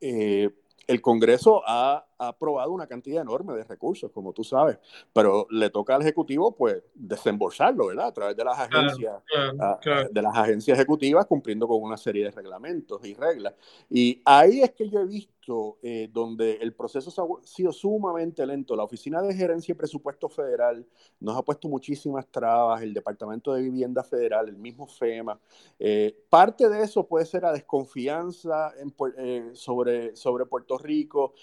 [0.00, 0.48] Eh,
[0.86, 4.78] el Congreso ha, aprobado una cantidad enorme de recursos, como tú sabes,
[5.12, 8.06] pero le toca al Ejecutivo, pues, desembolsarlo, ¿verdad?
[8.06, 9.22] A través de las agencias,
[10.10, 13.54] de las agencias ejecutivas, cumpliendo con una serie de reglamentos y reglas.
[13.90, 15.36] Y ahí es que yo he visto
[15.82, 18.74] eh, donde el proceso ha sido sumamente lento.
[18.74, 20.84] La Oficina de Gerencia y Presupuesto Federal
[21.20, 25.38] nos ha puesto muchísimas trabas, el Departamento de Vivienda Federal, el mismo FEMA.
[25.78, 28.72] Eh, parte de eso puede ser la desconfianza
[29.18, 31.34] eh, sobre, sobre Puerto Rico,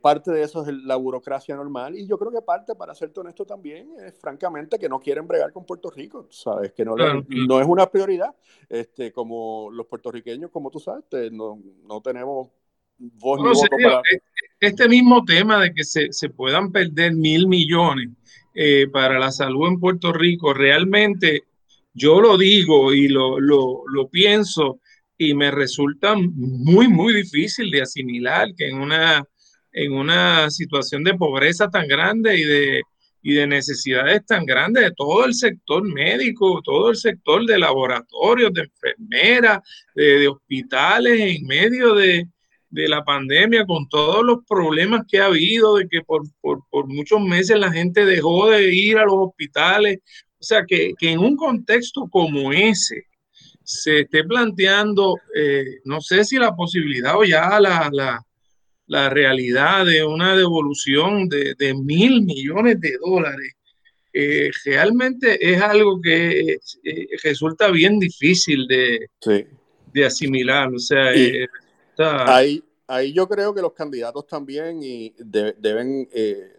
[0.00, 3.44] parte de eso es la burocracia normal y yo creo que parte, para serte honesto
[3.44, 6.72] también, es francamente que no quieren bregar con Puerto Rico, ¿sabes?
[6.72, 8.34] Que no, no es una prioridad.
[8.68, 12.48] Este, como los puertorriqueños, como tú sabes, no, no tenemos
[13.00, 14.20] e-,
[14.60, 18.10] este mismo tema de que se, puedan perder mil millones
[18.54, 21.44] eh, para la salud en Puerto Rico, realmente
[21.94, 23.38] yo lo digo y lo,
[24.10, 24.80] pienso
[25.16, 29.24] y me resulta muy, muy difícil de asimilar que en una,
[29.72, 32.82] en una situación de pobreza tan grande y de,
[33.22, 38.52] y de necesidades tan grandes de todo el sector médico, todo el sector de laboratorios,
[38.52, 39.60] de enfermeras,
[39.94, 42.26] de hospitales, en medio de,
[42.70, 46.22] de la pandemia, con todos los problemas que ha habido, de que por,
[46.86, 49.98] muchos meses la gente dejó de ir a los hospitales.
[50.38, 53.04] O sea, que, en un contexto como ese
[53.62, 58.24] se esté planteando, eh, no sé si la posibilidad o ya la, la,
[59.08, 63.54] realidad de una devolución de, mil millones de dólares,
[64.12, 69.08] eh, realmente es algo que eh, resulta bien difícil de,
[69.92, 70.74] de asimilar.
[70.74, 71.12] O sea,
[72.26, 76.56] Ahí, ahí yo creo que los candidatos también y deben, eh,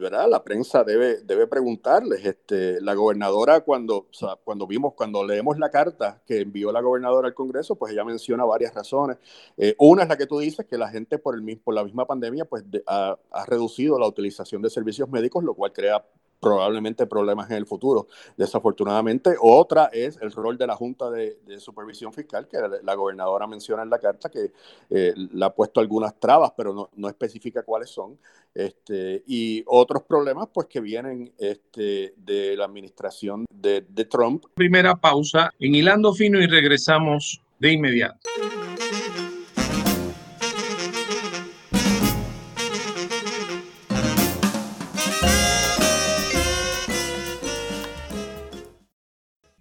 [0.00, 0.28] ¿verdad?
[0.28, 2.24] La prensa debe, debe preguntarles.
[2.24, 4.08] Este, la gobernadora, cuando,
[4.42, 8.44] cuando vimos, cuando leemos la carta que envió la gobernadora al Congreso, pues ella menciona
[8.44, 9.18] varias razones.
[9.56, 12.06] Eh, una es la que tú dices, que la gente por, el, por la misma
[12.06, 16.04] pandemia, pues ha, ha reducido la utilización de servicios médicos, lo cual crea
[16.40, 19.36] probablemente problemas en el futuro, desafortunadamente.
[19.40, 23.90] Otra es el rol de la Junta de, Supervisión Fiscal, que la, gobernadora menciona en
[23.90, 24.52] la carta que
[24.88, 28.18] eh, le ha puesto algunas trabas, pero no, no, especifica cuáles son.
[28.54, 34.46] Este, y otros problemas, pues, que vienen este, de la administración de, de Trump.
[34.54, 38.18] Primera pausa en Hilando Fino y regresamos de inmediato.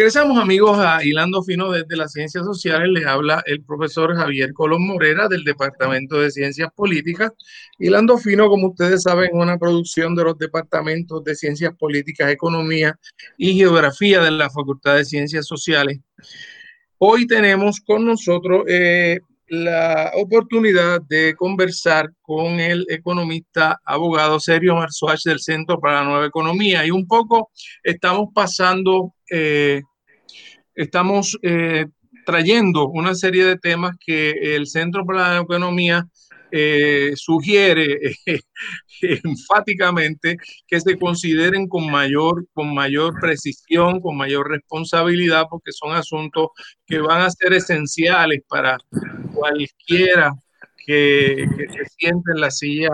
[0.00, 2.88] Regresamos amigos a Hilando Fino desde las Ciencias Sociales.
[2.90, 7.32] Les habla el profesor Javier Colón Morera del Departamento de Ciencias Políticas.
[7.78, 12.98] Hilando Fino, como ustedes saben, una producción de los departamentos de Ciencias Políticas, Economía
[13.36, 15.98] y Geografía de la Facultad de Ciencias Sociales.
[16.96, 25.24] Hoy tenemos con nosotros eh, la oportunidad de conversar con el economista abogado Sergio Marzuach
[25.24, 27.50] del Centro para la Nueva Economía y un poco
[27.82, 29.82] estamos pasando eh,
[30.74, 31.86] estamos eh,
[32.24, 36.06] trayendo una serie de temas que el Centro para la Economía
[36.52, 37.96] eh, sugiere
[39.02, 46.48] enfáticamente que se consideren con mayor, con mayor precisión, con mayor responsabilidad, porque son asuntos
[46.86, 48.78] que van a ser esenciales para
[49.32, 50.34] cualquiera
[50.84, 52.90] que, se siente en la silla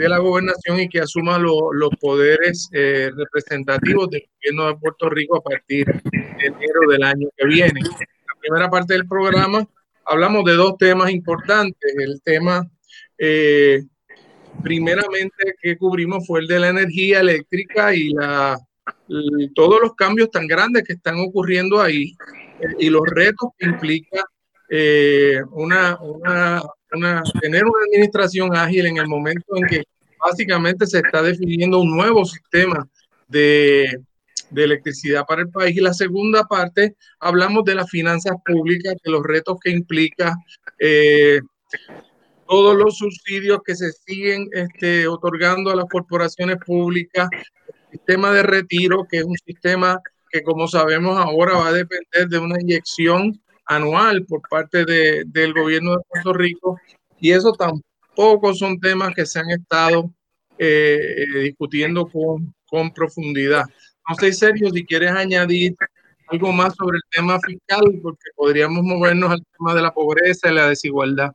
[0.00, 5.36] de la gobernación y que asuma los poderes eh, representativos del gobierno de Puerto Rico
[5.36, 7.80] a partir de enero del año que viene.
[7.80, 9.68] En la primera parte del programa
[10.06, 11.94] hablamos de dos temas importantes.
[11.98, 12.66] El tema,
[13.18, 13.82] eh,
[14.62, 18.58] primeramente, que cubrimos fue el de la energía eléctrica y la,
[19.54, 22.14] todos los cambios tan grandes que están ocurriendo ahí
[22.58, 24.24] eh, y los retos que implica
[25.50, 26.62] una, una
[27.40, 29.84] tener una administración ágil en el momento en que
[30.18, 32.88] básicamente se está definiendo un nuevo sistema
[33.28, 33.98] de,
[34.50, 35.76] de electricidad para el país.
[35.76, 40.36] Y la segunda parte, hablamos de las finanzas públicas, de los retos que implica
[40.78, 41.40] eh,
[42.48, 48.42] todos los subsidios que se siguen este, otorgando a las corporaciones públicas, el sistema de
[48.42, 50.00] retiro, que es un sistema
[50.30, 53.40] que como sabemos ahora va a depender de una inyección
[53.70, 56.80] anual por parte de, del gobierno de Puerto Rico
[57.20, 60.10] y eso tampoco son temas que se han estado
[60.58, 63.64] eh, discutiendo con, con profundidad.
[64.08, 65.76] No sé, Sergio, si quieres añadir
[66.26, 70.54] algo más sobre el tema fiscal, porque podríamos movernos al tema de la pobreza y
[70.54, 71.32] la desigualdad.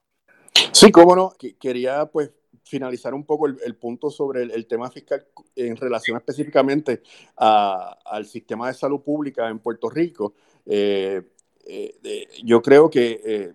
[0.73, 1.33] Sí, cómo no.
[1.59, 2.31] Quería pues
[2.63, 7.01] finalizar un poco el, punto sobre el, tema fiscal en relación específicamente
[7.37, 10.33] al sistema de salud pública en Puerto Rico.
[10.65, 11.21] Eh,
[11.65, 13.53] eh, yo creo que eh,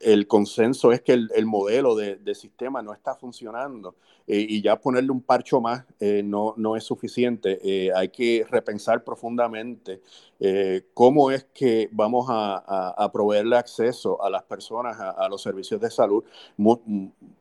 [0.00, 3.94] el, consenso es que el, modelo de, sistema no está funcionando
[4.26, 7.58] eh, y ya ponerle un parcho más eh, no, no, es suficiente.
[7.62, 10.00] Eh, hay que repensar profundamente
[10.92, 16.22] cómo es que vamos a, proveerle acceso a las personas a, los servicios de salud.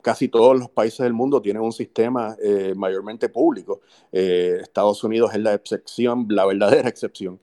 [0.02, 2.38] casi todos los países del mundo tienen un sistema
[2.78, 3.82] mayormente público.
[4.10, 7.42] Estados Unidos es la excepción, la verdadera excepción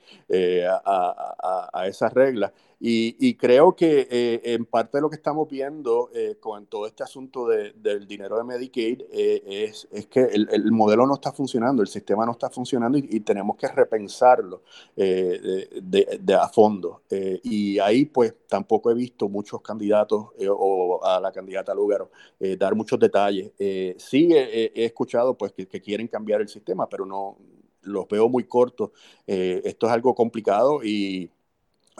[0.86, 2.52] a, esas reglas.
[2.82, 7.02] Y, creo que eh, en parte de lo que estamos viendo eh, con todo este
[7.02, 11.88] asunto del dinero de Medicaid eh, es, es, que el, modelo no está funcionando, el
[11.88, 14.62] sistema no está funcionando y, tenemos que repensarlo
[14.96, 17.02] de, a fondo.
[17.10, 22.10] y ahí pues tampoco he visto muchos candidatos o a la candidata Lugaro
[22.58, 23.52] dar muchos detalles.
[23.98, 27.36] sí he, escuchado pues que, que quieren cambiar el sistema, pero no
[27.82, 28.90] los veo muy cortos.
[29.26, 31.30] esto es algo complicado y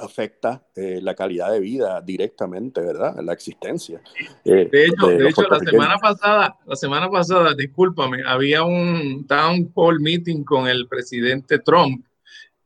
[0.01, 3.17] afecta eh, la calidad de vida directamente, ¿verdad?
[3.23, 4.01] La existencia.
[4.45, 9.71] Eh, de hecho, de, hecho la semana pasada, la semana pasada, discúlpame, había un town
[9.75, 12.05] hall meeting con el presidente Trump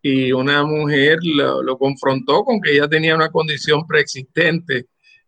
[0.01, 4.87] y una mujer lo, confrontó con que ella tenía una condición preexistente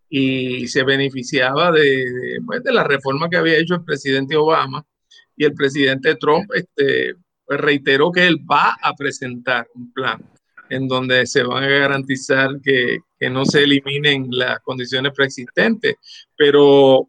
[0.09, 4.85] y se beneficiaba de, pues, de la reforma que había hecho el presidente Obama
[5.37, 7.15] y el presidente Trump este,
[7.45, 10.23] pues, reiteró que él va a presentar un plan
[10.69, 15.97] en donde se van a garantizar que, que no se eliminen las condiciones preexistentes.
[16.37, 17.09] Pero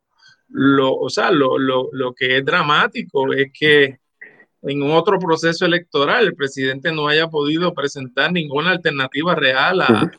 [0.50, 4.00] lo, o sea, lo, lo, lo que es dramático es que
[4.62, 10.12] en otro proceso electoral el presidente no haya podido presentar ninguna alternativa real a,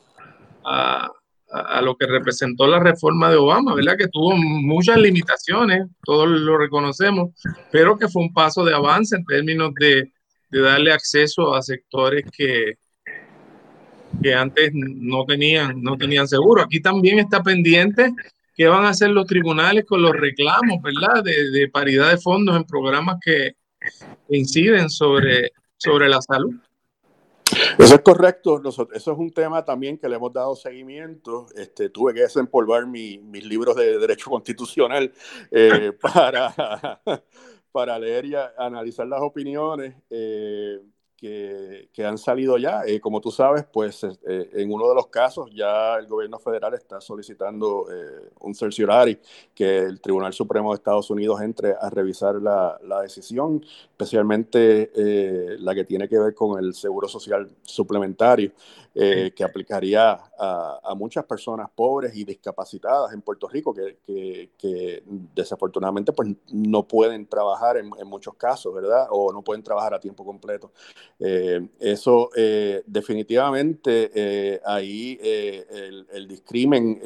[0.64, 1.11] a,
[1.51, 3.97] a, lo que representó la reforma de Obama, ¿verdad?
[3.99, 7.30] Que tuvo muchas limitaciones, todos lo reconocemos,
[7.72, 10.12] pero que fue un paso de avance en términos de,
[10.51, 12.74] de darle acceso a sectores que,
[14.22, 16.62] que antes no tenían, no tenían seguro.
[16.62, 18.12] Aquí también está pendiente
[18.54, 21.22] qué van a hacer los tribunales con los reclamos, ¿verdad?
[21.22, 23.54] De, de paridad de fondos en programas que
[24.28, 26.54] inciden sobre, sobre la salud.
[27.78, 28.60] Eso es correcto.
[28.68, 31.46] eso es un tema también que le hemos dado seguimiento.
[31.54, 35.12] Este, tuve que desempolvar mi, mis libros de Derecho Constitucional
[35.50, 37.00] eh, para,
[37.72, 39.94] para leer y analizar las opiniones.
[40.10, 40.78] Eh,
[41.18, 42.82] que, que, han salido ya.
[42.86, 46.74] Eh, como tú sabes, pues eh, en uno de los casos ya el gobierno federal
[46.74, 49.18] está solicitando eh, un cerciorari
[49.52, 54.92] que el Tribunal Supremo de Estados Unidos entre a revisar la, la decisión, especialmente
[55.58, 58.52] la que tiene que ver con el seguro social suplementario.
[59.01, 64.51] Eh, que aplicaría a, a, muchas personas pobres y discapacitadas en Puerto Rico que, que,
[64.59, 69.07] que desafortunadamente pues, no pueden trabajar en, en, muchos casos, ¿verdad?
[69.11, 70.72] O no pueden trabajar a tiempo completo.
[71.20, 77.01] Eh, eso eh, definitivamente ahí el, el, discrimen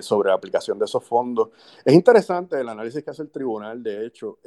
[0.00, 1.50] sobre la aplicación de esos fondos.
[1.84, 4.40] Es interesante el análisis que hace el tribunal, de hecho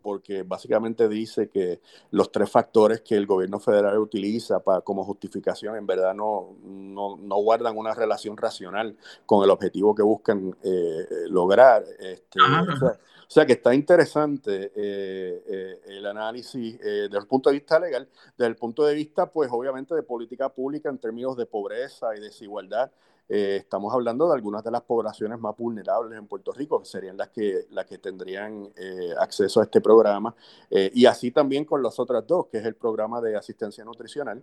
[0.00, 1.80] porque básicamente dice que
[2.10, 7.16] los tres factores que el gobierno federal utiliza para, como justificación en verdad no, no,
[7.16, 8.96] no guardan una relación racional
[9.26, 11.84] con el objetivo que buscan eh, lograr.
[11.98, 17.26] Este, o, sea, o, sea, que está interesante eh, eh, el análisis eh, desde el
[17.26, 20.98] punto de vista legal, desde el punto de vista, pues obviamente de política pública en
[20.98, 22.90] términos de pobreza y desigualdad.
[23.28, 27.16] Eh, estamos hablando de algunas de las poblaciones más vulnerables en Puerto Rico, que serían
[27.16, 30.34] las que, las que tendrían eh, acceso a este programa,
[30.70, 34.42] eh, y así también con las otras dos, que es el programa de asistencia nutricional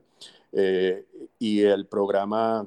[1.39, 2.65] y el programa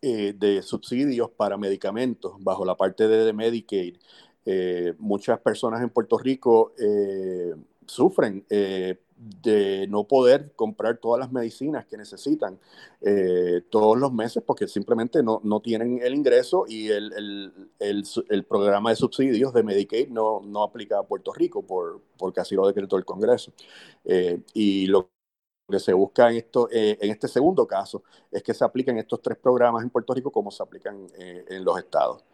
[0.00, 3.96] de subsidios para medicamentos bajo la parte de Medicaid.
[4.98, 6.72] muchas personas en Puerto Rico
[7.86, 8.46] sufren
[9.22, 12.58] de no poder comprar todas las medicinas que necesitan
[13.00, 17.12] eh, todos los meses porque simplemente no, no tienen el ingreso y el,
[17.78, 22.40] el, el, programa de subsidios de Medicaid no, no aplica a Puerto Rico por, porque
[22.40, 23.52] así lo decretó el Congreso.
[24.04, 25.10] Eh, y lo
[25.70, 29.22] que se busca en, esto, eh, en este segundo caso es que se apliquen estos
[29.22, 32.24] tres programas en Puerto Rico como se aplican en los estados.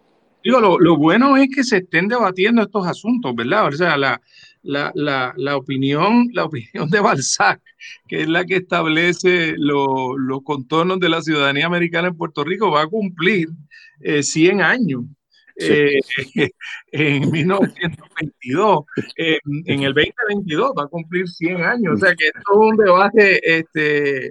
[0.42, 3.66] Digo, lo, lo, bueno es que se estén debatiendo estos asuntos, ¿verdad?
[3.66, 4.20] O sea, la,
[4.62, 7.60] la, la, la, opinión, la opinión de Balzac,
[8.06, 12.70] que es la que establece los lo contornos de la ciudadanía americana en Puerto Rico,
[12.70, 13.48] va a cumplir
[14.00, 15.04] eh, 100 años.
[15.56, 15.72] Sí.
[15.72, 16.00] Eh,
[16.92, 18.84] en 1922,
[19.16, 22.76] eh, en el 2022 va a cumplir 100 años, o sea que esto es un
[22.76, 24.30] debate este,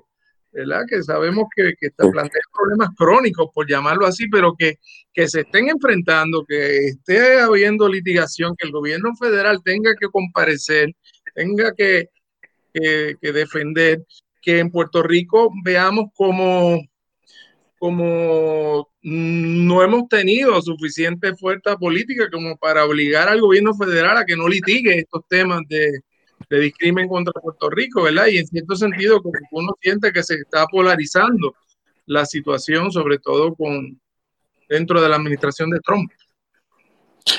[0.58, 0.86] ¿verdad?
[0.90, 4.80] Que sabemos que, que está planteando problemas crónicos, por llamarlo así, pero que,
[5.14, 10.96] que se estén enfrentando, que esté habiendo litigación, que el gobierno federal tenga que comparecer,
[11.36, 12.10] tenga que,
[12.74, 14.04] que, que defender,
[14.42, 16.82] que en Puerto Rico veamos como,
[17.78, 24.36] como no hemos tenido suficiente fuerza política como para obligar al gobierno federal a que
[24.36, 26.02] no litigue estos temas de,
[26.50, 28.28] de discrimen contra Puerto Rico, ¿verdad?
[28.28, 31.56] Y en cierto sentido, como uno siente que se está polarizando
[32.06, 34.00] la situación, sobre todo con
[34.70, 36.12] dentro de la administración de Trump.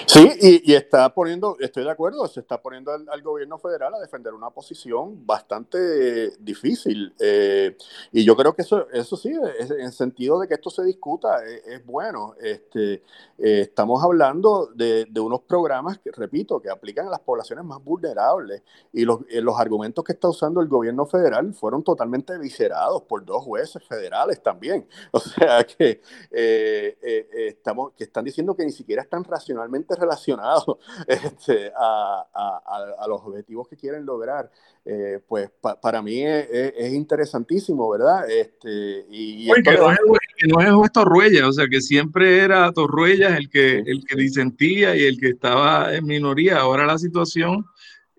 [0.06, 4.34] Sí, y, está poniendo, estoy de acuerdo, se está poniendo al, gobierno federal a defender
[4.34, 7.14] una posición bastante difícil.
[7.18, 7.76] Eh,
[8.12, 11.42] y yo creo que eso, eso sí, es, en sentido de que esto se discuta,
[11.44, 12.34] es, es bueno.
[12.40, 12.94] Este,
[13.38, 17.82] eh, estamos hablando de, de, unos programas que, repito, que aplican a las poblaciones más
[17.82, 18.62] vulnerables.
[18.92, 23.24] Y los, eh, los argumentos que está usando el gobierno federal fueron totalmente viscerados por
[23.24, 24.86] dos jueces federales también.
[25.18, 32.26] O sea que, estamos, que están diciendo que ni siquiera están racionalmente relacionado este, a,
[32.32, 34.50] a, a, los objetivos que quieren lograr.
[34.84, 38.28] Eh, pues pa, para mí es, es, interesantísimo, ¿verdad?
[38.30, 39.98] Este, y, Oye, que, no es,
[40.36, 44.96] que no es Torruella, o sea, que siempre era Torruella el que, el que disentía
[44.96, 46.58] y el que estaba en minoría.
[46.58, 47.66] Ahora la situación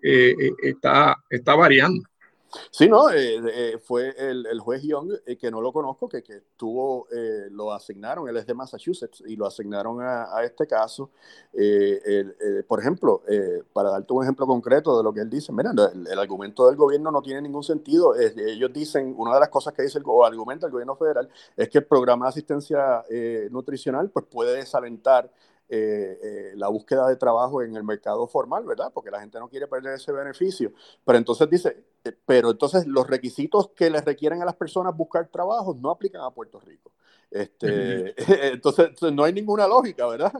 [0.02, 2.02] eh, eh está, está variando.
[2.70, 6.22] Sí, no, eh, eh, fue el, el, juez Young, eh, que no lo conozco, que,
[6.22, 10.66] que tuvo, eh, lo asignaron, él es de Massachusetts, y lo asignaron a, a este
[10.66, 11.10] caso.
[11.52, 13.22] Eh, el, por ejemplo,
[13.72, 16.76] para darte un ejemplo concreto de lo que él dice, mira, el, el argumento del
[16.76, 18.14] gobierno no tiene ningún sentido.
[18.16, 21.68] ellos dicen, una de las cosas que dice el, o argumenta el gobierno federal es
[21.68, 23.04] que el programa de asistencia
[23.50, 25.30] nutricional pues puede desalentar
[25.70, 28.90] la búsqueda de trabajo en el mercado formal, ¿verdad?
[28.92, 30.72] Porque la gente no quiere perder ese beneficio.
[31.04, 31.84] Pero entonces dice,
[32.26, 36.30] pero entonces los requisitos que le requieren a las personas buscar trabajo no aplican a
[36.30, 36.92] Puerto Rico.
[37.30, 38.14] Este,
[38.52, 40.32] entonces, no hay ninguna lógica, ¿verdad?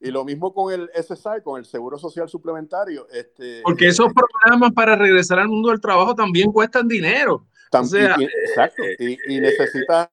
[0.00, 3.06] y, lo, mismo con el SSI, con el Seguro Social Suplementario.
[3.10, 7.46] Este, Porque esos programas para regresar al mundo del trabajo también cuestan dinero.
[7.70, 8.12] También,
[8.48, 8.82] exacto.
[8.98, 10.08] Y, y necesitas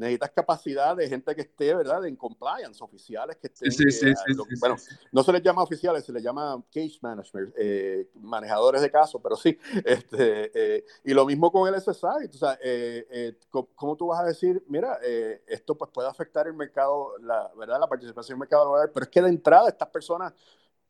[0.00, 3.70] necesitas capacidad de gente que esté, ¿verdad?, en compliance, oficiales que estén.
[3.70, 4.76] Sí, sí, sí, bueno,
[5.12, 9.36] no se les llama oficiales, se les llama case management, eh, manejadores de casos, pero
[9.36, 9.56] sí.
[10.00, 12.28] Este, eh, y lo mismo con el SSI.
[12.28, 14.98] O sea, eh, ¿cómo, tú vas a decir, mira,
[15.46, 19.04] esto pues puede afectar el mercado, la, ¿verdad?, la participación en el mercado laboral, pero
[19.04, 20.32] es que de entrada estas personas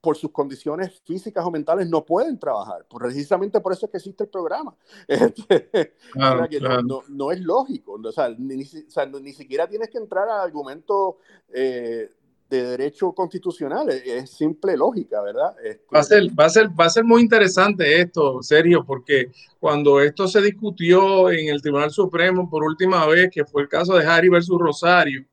[0.00, 2.86] por sus condiciones físicas o mentales no pueden trabajar.
[2.88, 4.74] Precisamente por eso es que existe el programa.
[5.08, 8.00] Este, no, es lógico.
[8.02, 11.18] O sea, ni, siquiera tienes que entrar al argumento
[11.52, 12.10] eh,
[12.48, 13.88] de derecho constitucional.
[13.90, 15.54] Es, simple lógica, ¿verdad?
[15.62, 19.30] Este, va, a ser, va, a ser, va a ser muy interesante esto, Sergio, porque
[19.58, 23.94] cuando esto se discutió en el Tribunal Supremo por última vez, que fue el caso
[23.94, 25.24] de Harry versus Rosario,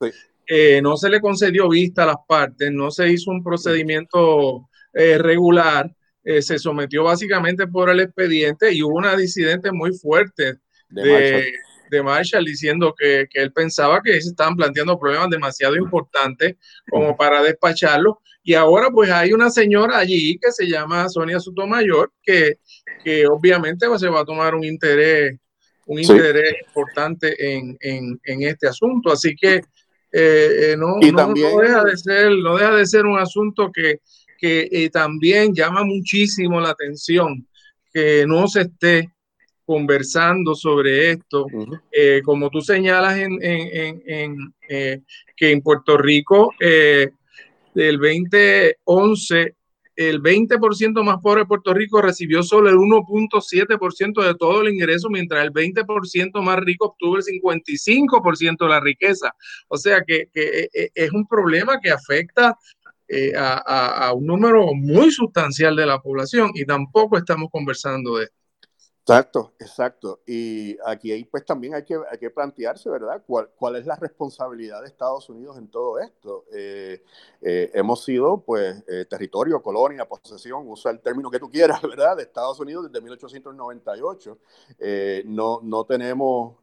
[0.48, 5.18] eh, no se le concedió vista a las partes, no se hizo un procedimiento eh,
[5.18, 5.92] regular,
[6.24, 10.56] eh, se sometió básicamente por el expediente y hubo una disidente muy fuerte
[10.90, 11.52] de,
[12.04, 12.46] Marshall.
[12.46, 16.56] diciendo que, él pensaba que se estaban planteando problemas demasiado importantes
[16.90, 18.22] como para despacharlo.
[18.44, 22.60] Y ahora pues hay una señora allí que se llama Sonia Sotomayor, que,
[23.04, 25.38] que obviamente pues, se va a tomar un interés
[25.88, 29.12] un interés importante en, en, este asunto.
[29.12, 29.62] Así que
[30.12, 34.00] eh, eh, no, deja de ser, no deja de ser un asunto que,
[34.38, 37.46] que eh, también llama muchísimo la atención
[37.94, 39.12] que no se esté
[39.66, 41.46] conversando sobre esto.
[42.24, 49.57] como tú señalas en, en, en, que en Puerto Rico del 2011
[49.98, 55.10] el 20% más pobre de Puerto Rico recibió solo el 1.7% de todo el ingreso,
[55.10, 59.34] mientras el 20% más rico obtuvo el 55% de la riqueza.
[59.68, 62.56] O sea que, que, e, es un problema que afecta
[63.08, 68.26] eh, a, a, un número muy sustancial de la población y tampoco estamos conversando de
[68.26, 68.37] esto.
[69.10, 70.20] Exacto, exacto.
[70.28, 73.24] Y aquí pues también hay que, hay que plantearse, ¿verdad?
[73.26, 76.44] ¿Cuál, ¿Cuál es la responsabilidad de Estados Unidos en todo esto?
[76.54, 77.02] Eh,
[77.42, 82.18] eh, hemos sido, pues, eh, territorio, colonia, posesión, usa el término que tú quieras, ¿verdad?
[82.18, 84.38] De Estados Unidos desde 1898.
[85.28, 86.58] no, no tenemos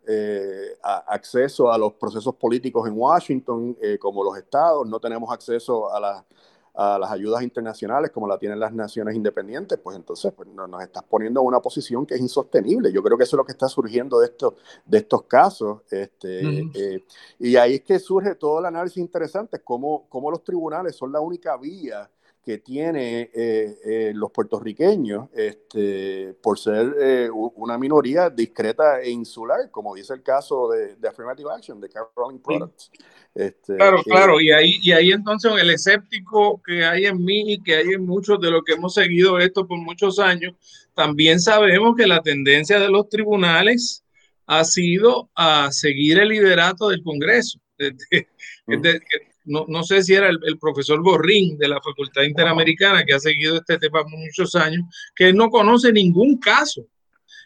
[0.82, 6.26] acceso a los procesos políticos en Washington como los estados, no tenemos acceso a la
[6.74, 11.04] a las ayudas internacionales como la tienen las naciones independientes, pues entonces pues, nos estás
[11.04, 12.92] poniendo en una posición que es insostenible.
[12.92, 14.54] Yo creo que eso es lo que está surgiendo de, estos
[14.84, 15.82] de estos casos.
[15.90, 17.04] Este, eh,
[17.38, 21.20] y ahí es que surge todo el análisis interesante, cómo, cómo los tribunales son la
[21.20, 22.10] única vía
[22.44, 29.70] que tiene eh, eh, los puertorriqueños este, por ser eh, una minoría discreta e insular,
[29.70, 32.90] como dice el caso de, Affirmative Action, de Caroline Products.
[33.34, 37.62] Este, claro, claro, y ahí, y ahí entonces el escéptico que hay en mí y
[37.62, 40.54] que hay en muchos de los que hemos seguido esto por muchos años,
[40.94, 44.04] también sabemos que la tendencia de los tribunales
[44.46, 47.58] ha sido a seguir el liderato del Congreso.
[47.78, 49.00] Desde,
[49.44, 53.56] no, no sé si era el, profesor Gorrín de la Facultad Interamericana que ha seguido
[53.56, 54.84] este tema por muchos años,
[55.14, 56.86] que no conoce ningún caso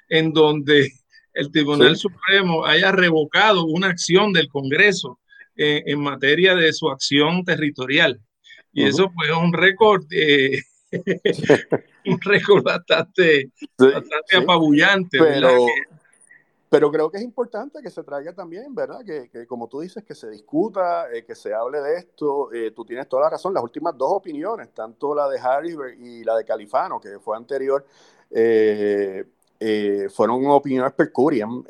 [0.08, 0.92] en donde
[1.34, 5.18] el Tribunal Supremo haya revocado una acción del Congreso
[5.56, 8.20] eh, en materia de su acción territorial.
[8.72, 10.62] Y eso fue un récord, eh,
[12.06, 15.18] un récord bastante, bastante apabullante.
[15.18, 15.66] Pero,
[16.68, 19.04] pero creo que es importante que se traiga también, ¿verdad?
[19.04, 22.52] Que, que como tú dices, que se discuta, eh, que se hable de esto.
[22.52, 23.54] Eh, tú tienes toda la razón.
[23.54, 27.84] Las últimas dos opiniones, tanto la de Harris y la de Califano, que fue anterior,
[28.30, 29.24] eh,
[30.14, 31.64] fueron opiniones per curiam.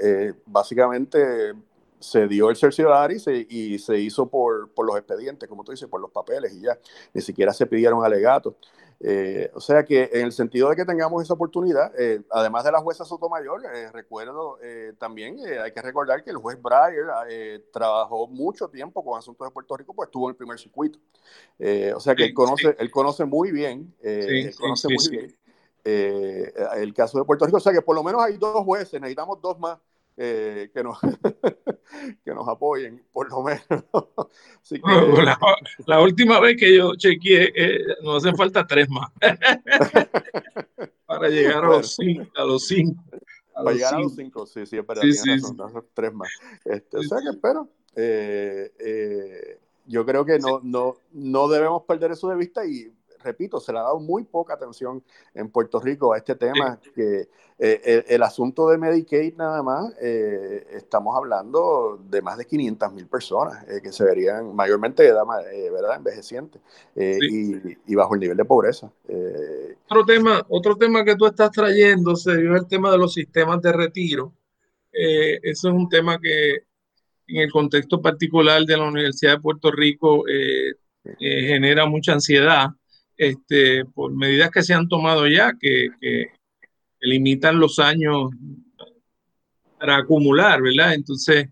[0.46, 1.54] básicamente
[2.00, 5.88] se dio el cerciorario y, y se hizo por, por los expedientes, como tú dices,
[5.88, 6.78] por los papeles y ya.
[7.12, 8.54] Ni siquiera se pidieron alegatos.
[9.00, 12.72] Eh, o sea que en el sentido de que tengamos esa oportunidad, eh, además de
[12.72, 14.58] la jueza Sotomayor, eh, recuerdo
[14.98, 19.76] también, hay que recordar que el juez Breyer trabajó mucho tiempo con asuntos de Puerto
[19.76, 20.98] Rico, pues estuvo en el primer circuito.
[21.94, 23.94] o sea que él, conoce, él conoce muy bien,
[24.58, 25.36] conoce muy bien
[25.84, 27.58] el caso de Puerto Rico.
[27.58, 29.78] O sea que por lo menos hay dos jueces, necesitamos dos más
[30.20, 30.98] eh, que, nos,
[32.24, 33.62] que nos apoyen, por lo menos.
[35.86, 39.12] la, última vez que yo chequeé, eh, nos hacen falta tres más
[41.06, 42.26] para llegar a los cinco.
[42.34, 43.00] A los cinco.
[43.54, 45.36] para llegar a los cinco, sí, sí, es verdad, sí, sí,
[45.94, 46.28] tres más.
[46.64, 47.68] Este, o sea que espero.
[47.94, 49.56] Eh,
[49.86, 52.92] yo creo que no, no, no debemos perder eso de vista y
[53.22, 55.02] repito, se le ha dado muy poca atención
[55.34, 57.28] en Puerto Rico a este tema, que
[57.60, 63.08] eh, el, asunto de Medicaid nada más, eh, estamos hablando de más de 500 mil
[63.08, 65.24] personas eh, que se verían mayormente de edad
[65.72, 65.96] ¿verdad?
[65.96, 66.62] envejecientes
[66.94, 68.92] y, bajo el nivel de pobreza.
[69.88, 73.60] Otro, tema, otro tema que tú estás trayendo, Sergio, es el tema de los sistemas
[73.60, 74.32] de retiro.
[74.92, 76.58] eso es un tema que
[77.26, 80.22] en el contexto particular de la Universidad de Puerto Rico
[81.18, 82.68] genera mucha ansiedad
[83.18, 85.88] este, por medidas que se han tomado ya, que,
[87.00, 88.30] limitan los años
[89.78, 90.94] para acumular, ¿verdad?
[90.94, 91.48] Entonces,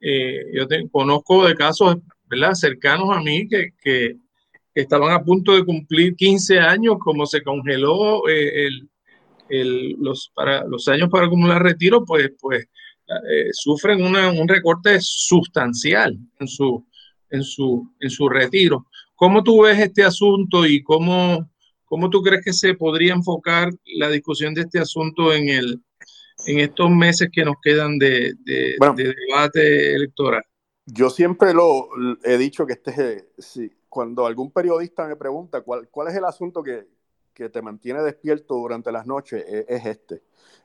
[0.00, 1.96] eh, yo conozco de casos.
[2.54, 4.16] Cercanos a mí que,
[4.74, 8.68] estaban a punto de cumplir 15 años, como se congeló eh,
[9.98, 12.66] los, para, los años para acumular retiro, pues, pues
[13.08, 16.86] eh, sufren un recorte sustancial en su,
[17.28, 18.86] en su, en su retiro.
[19.22, 21.48] ¿Cómo tú ves este asunto y cómo,
[21.84, 25.80] cómo tú crees que se podría enfocar la discusión de este asunto en, el,
[26.48, 30.42] en estos meses que nos quedan de, debate electoral?
[30.86, 31.88] Yo siempre lo
[32.24, 36.60] he dicho que este sí, cuando algún periodista me pregunta cuál, cuál es el asunto
[36.60, 36.88] que,
[37.34, 40.22] que te mantiene despierto durante las noches, e, es este.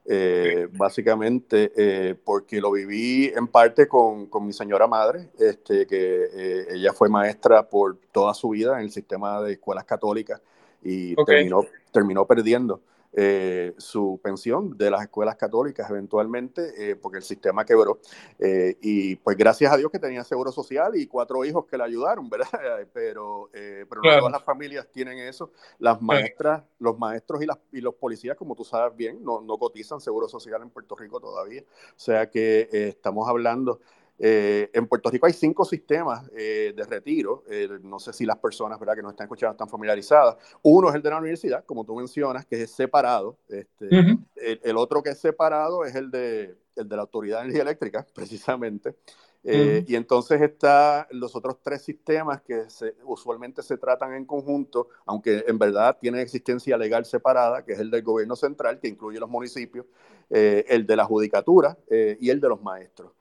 [0.10, 6.30] Eh, básicamente eh, porque lo viví en parte con, con mi señora madre, este, que
[6.34, 10.42] eh, ella fue maestra por toda su vida en el sistema de escuelas católicas
[10.82, 12.80] y terminó, terminó perdiendo.
[13.20, 18.00] Eh, su pensión de las escuelas católicas eventualmente, eh, porque el sistema quebró.
[18.38, 21.84] Eh, y pues gracias a Dios que tenía seguro social y cuatro hijos que le
[21.84, 22.88] ayudaron, ¿verdad?
[22.94, 25.50] Pero, pero no todas las familias tienen eso.
[25.80, 29.58] Las maestras, los maestros y, las, y los policías, como tú sabes bien, no, no
[29.58, 31.64] cotizan seguro social en Puerto Rico todavía.
[31.64, 33.80] O sea que estamos hablando
[34.20, 37.44] eh, en Puerto Rico hay cinco sistemas eh, de retiro.
[37.50, 38.96] Eh, no sé si las personas ¿verdad?
[38.96, 40.38] que nos están escuchando están familiarizadas.
[40.64, 43.38] Uno es el de la universidad, como tú mencionas, que es separado.
[43.48, 43.88] Este,
[44.36, 48.06] el, otro que es separado es el de, el de la Autoridad de Energía Eléctrica,
[48.14, 48.96] precisamente.
[49.44, 52.66] Y entonces está los otros tres sistemas que
[53.06, 57.90] usualmente se tratan en conjunto, aunque en verdad tienen existencia legal separada, que es el
[57.90, 59.86] del gobierno central, que incluye los municipios,
[60.30, 63.14] el de la judicatura y el de los maestros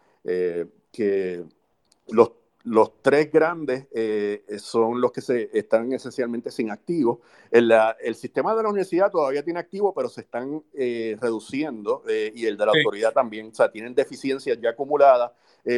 [0.96, 1.44] que
[2.08, 2.30] los,
[2.64, 7.20] los tres grandes eh, son los que se están esencialmente sin activo.
[7.50, 7.70] El,
[8.00, 12.46] el, sistema de la universidad todavía tiene activo, pero se están eh, reduciendo eh, y
[12.46, 15.32] el de la autoridad también, o sea, tienen deficiencias ya acumuladas,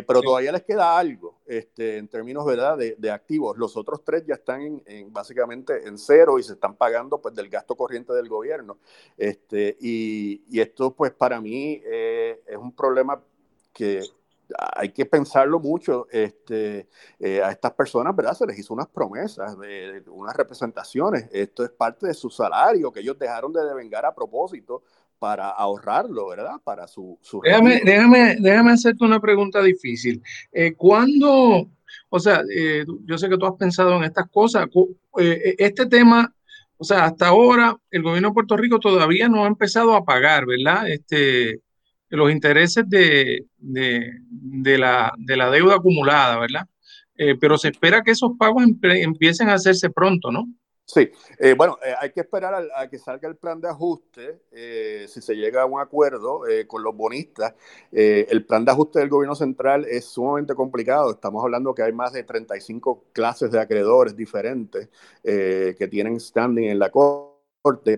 [0.06, 2.76] pero todavía les queda algo este, en términos ¿verdad?
[2.76, 3.56] De, de, activos.
[3.56, 7.48] Los otros tres ya están en, básicamente en cero y se están pagando pues, del
[7.48, 8.76] gasto corriente del gobierno.
[9.16, 13.22] Este, y, y esto pues para mí es un problema
[13.72, 14.02] que
[14.76, 16.06] hay que pensarlo mucho.
[16.10, 16.88] Este,
[17.18, 18.34] eh, a estas personas, ¿verdad?
[18.34, 21.28] Se les hizo unas promesas, de, unas representaciones.
[21.32, 24.82] Esto es parte de su salario que ellos dejaron de devengar a propósito
[25.18, 26.56] para ahorrarlo, ¿verdad?
[26.62, 27.18] Para su...
[27.20, 30.22] su déjame, déjame, déjame, hacerte una pregunta difícil.
[30.52, 31.68] Eh, ¿Cuándo,
[32.08, 34.68] o sea, eh, yo sé que tú has pensado en estas cosas,
[35.18, 36.32] eh, este tema,
[36.76, 40.46] o sea, hasta ahora el gobierno de Puerto Rico todavía no ha empezado a pagar,
[40.46, 40.88] ¿verdad?
[40.88, 41.60] Este,
[42.10, 46.66] los intereses de, de, la, de la deuda acumulada, ¿verdad?
[47.18, 50.46] Eh, pero se espera que esos pagos empiecen a hacerse pronto, ¿no?
[50.84, 54.40] Sí, eh, bueno, eh, hay que esperar a, que salga el plan de ajuste,
[55.06, 57.54] si se llega a un acuerdo con los bonistas.
[57.92, 61.10] el plan de ajuste del gobierno central es sumamente complicado.
[61.10, 64.88] Estamos hablando que hay más de 35 clases de acreedores diferentes
[65.22, 67.27] que tienen standing en la Corte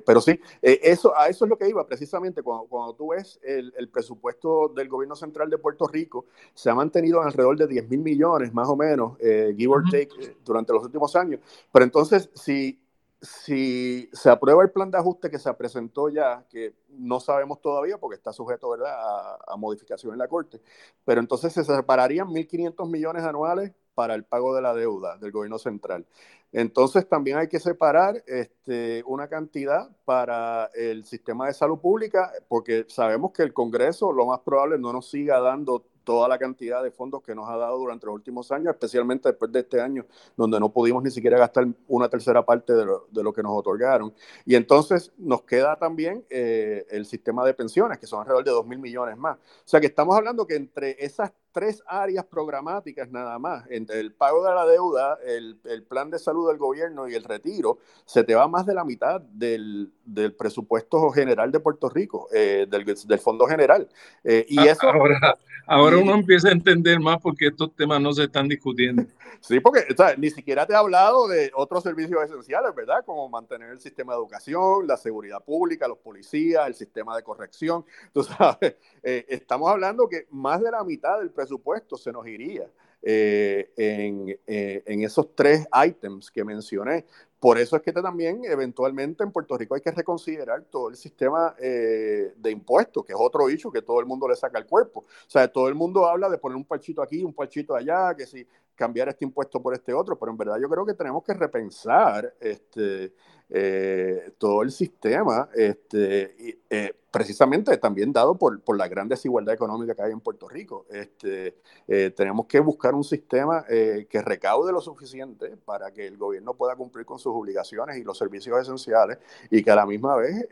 [0.04, 3.38] pero sí, eh, eso, a eso es lo que iba precisamente cuando, cuando tú ves
[3.42, 7.88] el, el, presupuesto del gobierno central de Puerto Rico, se ha mantenido alrededor de 10
[7.88, 11.40] mil millones más o menos, eh, give or take, eh, durante los últimos años.
[11.72, 12.80] Pero entonces, si,
[13.20, 17.98] si se aprueba el plan de ajuste que se presentó ya, que no sabemos todavía
[17.98, 18.92] porque está sujeto ¿verdad?
[18.92, 20.60] A, a modificación en la Corte,
[21.04, 25.58] pero entonces se separarían 1.500 millones anuales para el pago de la deuda del gobierno
[25.58, 26.06] central.
[26.52, 32.86] Entonces también hay que separar este, una cantidad para el sistema de salud pública, porque
[32.88, 36.90] sabemos que el Congreso lo más probable no nos siga dando toda la cantidad de
[36.90, 40.58] fondos que nos ha dado durante los últimos años, especialmente después de este año, donde
[40.58, 44.12] no pudimos ni siquiera gastar una tercera parte de lo, que nos otorgaron.
[44.44, 48.66] Y entonces nos queda también eh, el sistema de pensiones, que son alrededor de 2
[48.66, 49.36] mil millones más.
[49.36, 54.12] O sea que estamos hablando que entre esas tres áreas programáticas nada más, entre el
[54.12, 58.34] pago de la deuda, el, plan de salud del gobierno y el retiro, se te
[58.34, 59.92] va más de la mitad del,
[60.38, 63.88] presupuesto general de Puerto Rico, eh, del, Fondo General.
[64.24, 64.88] Eh, y ah, eso...
[64.88, 65.38] Ahora
[65.68, 69.04] uno empieza a entender más porque estos temas no se están discutiendo.
[69.42, 69.86] Sí, porque
[70.18, 73.02] ni siquiera te he hablado de otros servicios esenciales, ¿verdad?
[73.06, 77.86] Como mantener el sistema de educación, la seguridad pública, los policías, el sistema de corrección.
[78.12, 82.66] Tú sabes, eh, estamos hablando que más de la mitad del presupuesto se nos iría
[83.02, 87.06] eh, en, eh, en, esos tres items que mencioné.
[87.38, 91.54] Por eso es que también eventualmente en Puerto Rico hay que reconsiderar todo el sistema
[91.58, 95.00] eh, de impuestos, que es otro hecho que todo el mundo le saca al cuerpo.
[95.00, 98.26] O sea, todo el mundo habla de poner un parchito aquí, un parchito allá, que
[98.26, 98.46] si
[98.80, 102.32] cambiar este impuesto por este otro, pero en verdad yo creo que tenemos que repensar
[102.40, 103.12] este,
[103.50, 110.00] eh, todo el sistema, este, eh, precisamente también dado por, la gran desigualdad económica que
[110.00, 110.86] hay en Puerto Rico.
[110.88, 116.54] Este, eh, tenemos que buscar un sistema que recaude lo suficiente para que el gobierno
[116.54, 119.18] pueda cumplir con sus obligaciones y los servicios esenciales
[119.50, 120.48] y que a la misma vez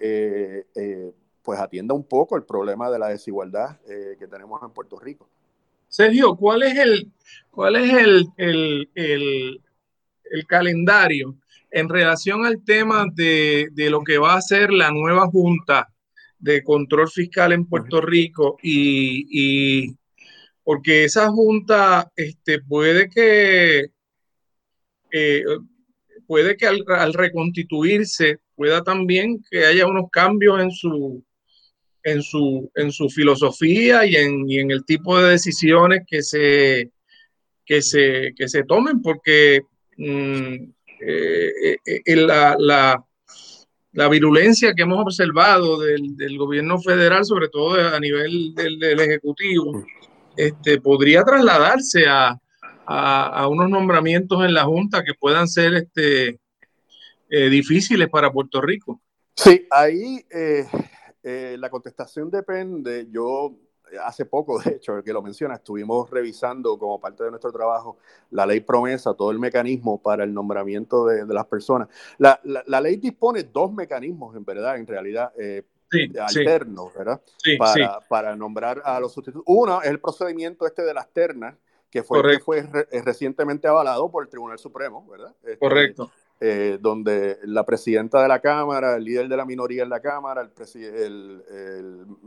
[1.43, 3.81] pues atienda un poco el problema de la desigualdad
[4.19, 5.31] que tenemos en Puerto Rico.
[5.89, 7.13] Sergio, ¿cuál es el,
[7.51, 9.61] cuál es el, el, el,
[10.31, 11.37] el calendario?
[11.71, 15.89] en relación al tema de, lo que va a ser la nueva Junta
[16.39, 19.95] de Control Fiscal en Puerto Rico y,
[20.63, 23.87] porque esa Junta este, puede que
[25.11, 25.45] eh,
[26.27, 31.25] puede que al, reconstituirse pueda también que haya unos cambios en su
[32.03, 36.91] en su, en su filosofía y en, el tipo de decisiones que se,
[37.65, 39.63] que se, que se tomen, porque
[39.97, 40.55] mm,
[41.01, 43.05] eh, eh, la, la,
[43.93, 49.01] la, virulencia que hemos observado del, del, gobierno federal, sobre todo a nivel del, del
[49.01, 49.85] Ejecutivo,
[50.37, 52.39] este, podría trasladarse a,
[52.87, 56.39] a, a, unos nombramientos en la Junta que puedan ser este,
[57.31, 59.01] eh, difíciles para Puerto Rico.
[59.37, 60.25] Sí, ahí
[61.23, 63.09] la contestación depende.
[63.11, 63.57] Yo
[64.05, 67.99] hace poco, de hecho, que lo menciona, estuvimos revisando como parte de nuestro trabajo
[68.31, 71.89] la ley promesa, todo el mecanismo para el nombramiento de, las personas.
[72.19, 75.33] La, la, ley dispone dos mecanismos, en verdad, en realidad.
[75.39, 75.63] Eh,
[76.21, 77.23] alternos, ¿verdad?
[77.59, 79.45] para, para, nombrar a los sustitutos.
[79.47, 81.57] Uno es el procedimiento este de las ternas,
[81.91, 85.35] que fue, que fue eh, recientemente avalado por el Tribunal Supremo, ¿verdad?
[85.43, 86.11] Este, Correcto.
[86.41, 90.43] Eh, donde la presidenta de la Cámara, el líder de la minoría en la Cámara,
[90.43, 91.43] el, el,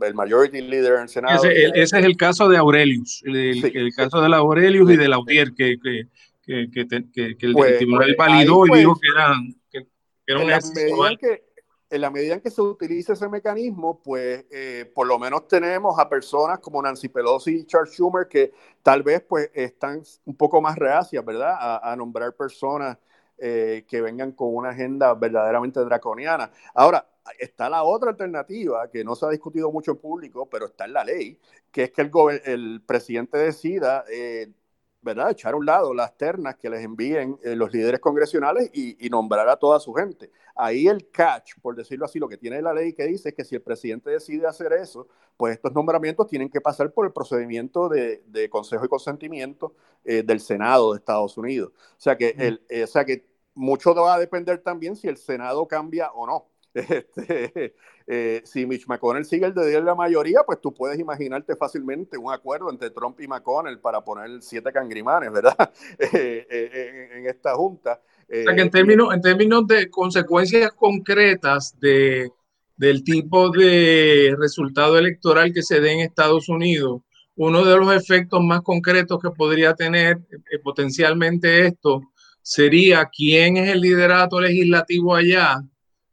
[0.02, 1.42] el, majority leader en el Senado.
[1.42, 5.54] Ese, ese, es el caso de Aurelius, el, caso de la Aurelius y de Lautier,
[5.54, 6.08] que, que,
[6.44, 9.78] que, que, que el pues, tribunal pues, validó y pues, dijo que eran, que,
[10.26, 11.44] en, la medida que,
[11.88, 15.98] en la medida en que se utilice ese mecanismo, pues eh, por lo menos tenemos
[15.98, 18.52] a personas como Nancy Pelosi y Charles Schumer que
[18.82, 22.98] tal vez pues están un poco más reacias, ¿verdad?, a, a nombrar personas
[23.44, 26.52] eh, que vengan con una agenda verdaderamente draconiana.
[26.74, 27.04] Ahora,
[27.40, 30.92] está la otra alternativa que no se ha discutido mucho en público, pero está en
[30.92, 31.40] la ley,
[31.72, 32.10] que es que el,
[32.44, 34.52] el presidente decida, eh,
[35.00, 39.10] ¿verdad?, echar a un lado las ternas que les envíen eh, los líderes congresionales y,
[39.10, 40.30] nombrar a toda su gente.
[40.54, 43.42] Ahí el catch, por decirlo así, lo que tiene la ley que dice es que
[43.42, 47.88] si el presidente decide hacer eso, pues estos nombramientos tienen que pasar por el procedimiento
[47.88, 49.74] de, consejo y consentimiento
[50.04, 51.72] del Senado de Estados Unidos.
[51.74, 55.66] O sea que, el, o sea que mucho va a depender también si el Senado
[55.66, 56.48] cambia o no.
[56.74, 57.74] Este,
[58.06, 62.32] eh, si Mitch McConnell sigue el de la mayoría, pues tú puedes imaginarte fácilmente un
[62.32, 65.56] acuerdo entre Trump y McConnell para poner siete cangrimanes, ¿verdad?
[65.98, 68.00] Eh, eh, en, esta junta.
[68.28, 72.30] O que en términos, en términos de consecuencias concretas de,
[72.76, 77.02] del tipo de resultado electoral que se dé en Estados Unidos,
[77.36, 80.18] uno de los efectos más concretos que podría tener
[80.62, 82.11] potencialmente esto
[82.42, 85.62] sería quién es el liderato legislativo allá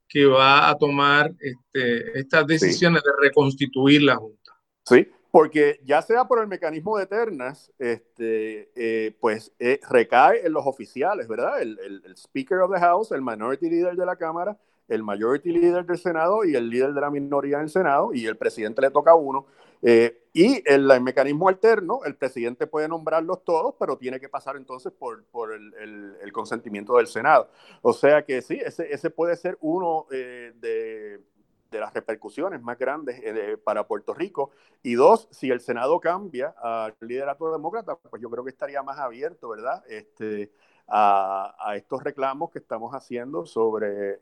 [0.07, 4.53] que va a tomar este, estas decisiones de reconstituir la Junta.
[4.83, 10.53] Sí, porque ya sea por el mecanismo de ternas, este, eh, pues eh, recae en
[10.53, 11.61] los oficiales, ¿verdad?
[11.61, 14.57] El, el, Speaker of the House, el Minority Leader de la Cámara,
[14.87, 18.25] el Majority Leader del Senado y el líder de la minoría en el Senado, y
[18.25, 19.45] el presidente le toca a uno.
[19.81, 24.57] Eh, y el, el, mecanismo alterno, el presidente puede nombrarlos todos, pero tiene que pasar
[24.57, 25.73] entonces por, por el,
[26.21, 27.49] el, consentimiento del Senado.
[27.81, 31.21] O sea que sí, ese, ese puede ser uno eh, de,
[31.71, 34.51] de, las repercusiones más grandes eh, para Puerto Rico.
[34.83, 38.99] Y dos, si el Senado cambia al liderato demócrata, pues yo creo que estaría más
[38.99, 39.83] abierto, ¿verdad?
[39.89, 40.51] Este,
[40.87, 44.19] a, a estos reclamos que estamos haciendo sobre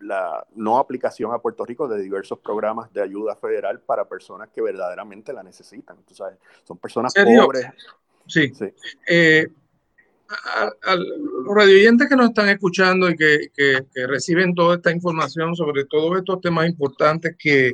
[0.00, 4.62] la no aplicación a Puerto Rico de diversos programas de ayuda federal para personas que
[4.62, 5.98] verdaderamente la necesitan.
[6.04, 7.66] Tú sabes, son personas pobres.
[8.26, 8.52] Sí.
[8.54, 8.66] sí.
[9.08, 9.48] Eh,
[10.28, 15.84] a, los radioyentes que nos están escuchando y que, que, reciben toda esta información sobre
[15.84, 17.72] todos estos temas importantes que,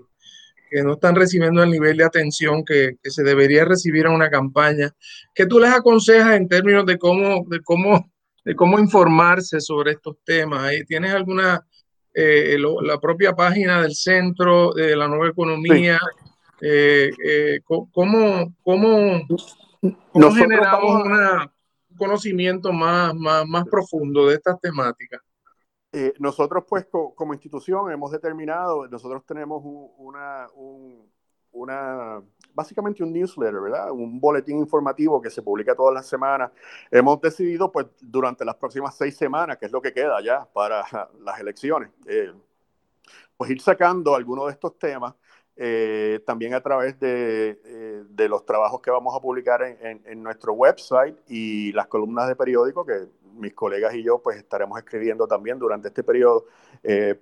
[0.70, 4.30] que no están recibiendo el nivel de atención que, que, se debería recibir en una
[4.30, 4.90] campaña.
[5.34, 8.10] ¿Qué tú les aconsejas en términos de cómo, de cómo,
[8.44, 10.72] de cómo informarse sobre estos temas?
[10.86, 11.66] ¿Tienes alguna,
[12.16, 15.98] eh, lo, la propia página del Centro de la Nueva Economía?
[15.98, 16.26] Sí.
[16.62, 19.20] Eh, eh, ¿Cómo, cómo,
[20.10, 21.52] cómo generamos una,
[21.90, 25.20] un conocimiento más, más, más profundo de estas temáticas?
[25.92, 31.10] Eh, nosotros, pues, co como institución hemos determinado, nosotros tenemos un, una, un,
[31.52, 32.22] una,
[32.56, 33.92] básicamente un newsletter, ¿verdad?
[33.92, 36.50] Un boletín informativo que se publica todas las semanas.
[36.90, 40.82] Hemos decidido, pues, durante las próximas seis semanas, que es lo que queda ya para
[41.20, 42.32] las elecciones, eh,
[43.36, 45.14] pues ir sacando algunos de estos temas
[45.54, 50.02] eh, también a través de, eh, de, los trabajos que vamos a publicar en, en,
[50.04, 54.78] en, nuestro website y las columnas de periódico que mis colegas y yo pues estaremos
[54.78, 56.46] escribiendo también durante este periodo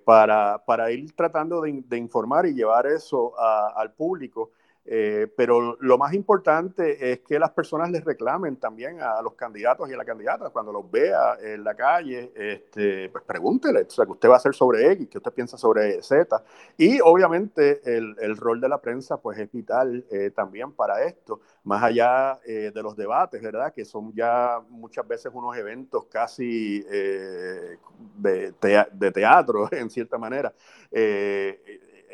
[0.03, 4.51] para, para, ir tratando de, de, informar y llevar eso al público
[4.87, 9.89] eh, pero lo más importante es que las personas les reclamen también a los candidatos
[9.89, 14.05] y a la candidata cuando los vea en la calle, este, pues pregúntele, o sea,
[14.05, 16.43] que usted va a hacer sobre X, que usted piensa sobre Z.
[16.77, 21.41] Y obviamente el, el rol de la prensa pues es vital eh, también para esto,
[21.63, 23.73] más allá eh, de los debates, ¿verdad?
[23.73, 27.77] Que son ya muchas veces unos eventos casi eh,
[28.17, 30.53] de, te de, teatro, en cierta manera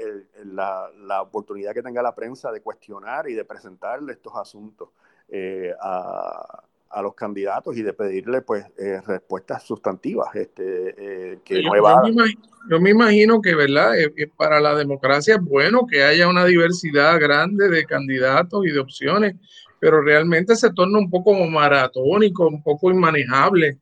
[0.01, 4.89] el, la, la, oportunidad que tenga la prensa de cuestionar y de presentarle estos asuntos
[5.29, 10.35] eh, a, a, los candidatos y de pedirle pues eh, respuestas sustantivas.
[10.35, 12.23] Este, eh, que yo, yo, me imagino,
[12.69, 13.93] yo, me imagino, que verdad
[14.35, 19.35] para la democracia es bueno que haya una diversidad grande de candidatos y de opciones,
[19.79, 23.79] pero realmente se torna un poco maratónico, un poco inmanejable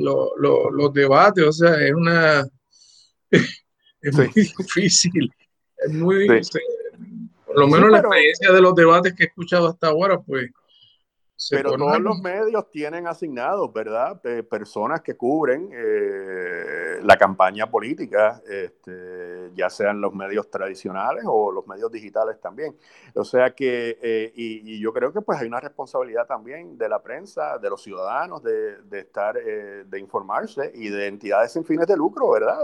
[0.00, 2.44] lo, lo, los debates, o sea, es una
[4.08, 4.22] es sí.
[4.22, 5.32] muy difícil.
[5.78, 6.58] Es muy, sí.
[7.46, 10.50] por lo menos sí, la experiencia de los debates que he escuchado hasta ahora, pues
[11.50, 14.20] pero todos los medios tienen asignados, ¿verdad?
[14.24, 21.52] Eh, personas que cubren eh, la campaña política, este, ya sean los medios tradicionales o
[21.52, 22.74] los medios digitales también.
[23.14, 26.88] O sea que, eh, y, y, yo creo que pues hay una responsabilidad también de
[26.88, 31.64] la prensa, de los ciudadanos, de, de estar, eh, de informarse y de entidades sin
[31.64, 32.56] fines de lucro, ¿verdad?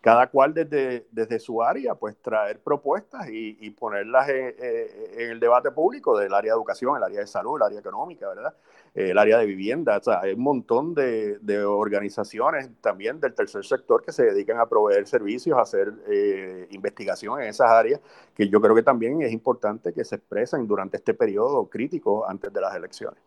[0.00, 5.40] cada cual desde, desde su área, pues traer propuestas y, y ponerlas en, en el
[5.40, 8.54] debate público del área de educación, el área de salud, el área económica ¿verdad?
[8.94, 13.34] Eh, el área de vivienda, o sea, hay un montón de, de, organizaciones también del
[13.34, 18.00] tercer sector que se dedican a proveer servicios, a hacer eh, investigación en esas áreas,
[18.34, 22.52] que yo creo que también es importante que se expresen durante este periodo crítico antes
[22.52, 23.20] de las elecciones.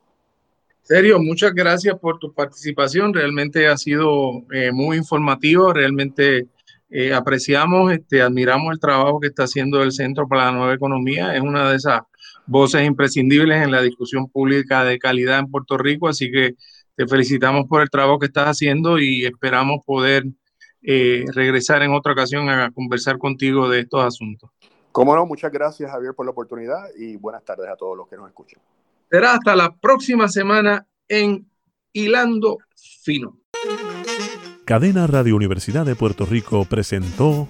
[0.82, 6.48] Serio, muchas gracias por tu participación, realmente ha sido eh, muy informativo, realmente
[6.90, 11.36] eh, apreciamos, este, admiramos el trabajo que está haciendo el Centro para la Nueva Economía,
[11.36, 12.02] es una de esas
[12.52, 16.56] voces imprescindibles en la discusión pública de calidad en Puerto Rico, así que
[16.96, 20.26] te felicitamos por el trabajo que estás haciendo y esperamos poder
[20.84, 24.50] eh, regresar en otra ocasión a conversar contigo de estos asuntos.
[24.92, 28.18] Cómo no, muchas gracias Javier por la oportunidad y buenas tardes a todos los que
[28.18, 28.60] nos escuchan.
[29.10, 31.50] Será hasta la próxima semana en
[31.94, 33.38] Hilando Fino.
[34.66, 37.48] Cadena Radio Universidad de Puerto Rico presentó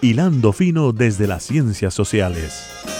[0.00, 2.99] Hilando Fino desde las Ciencias Sociales.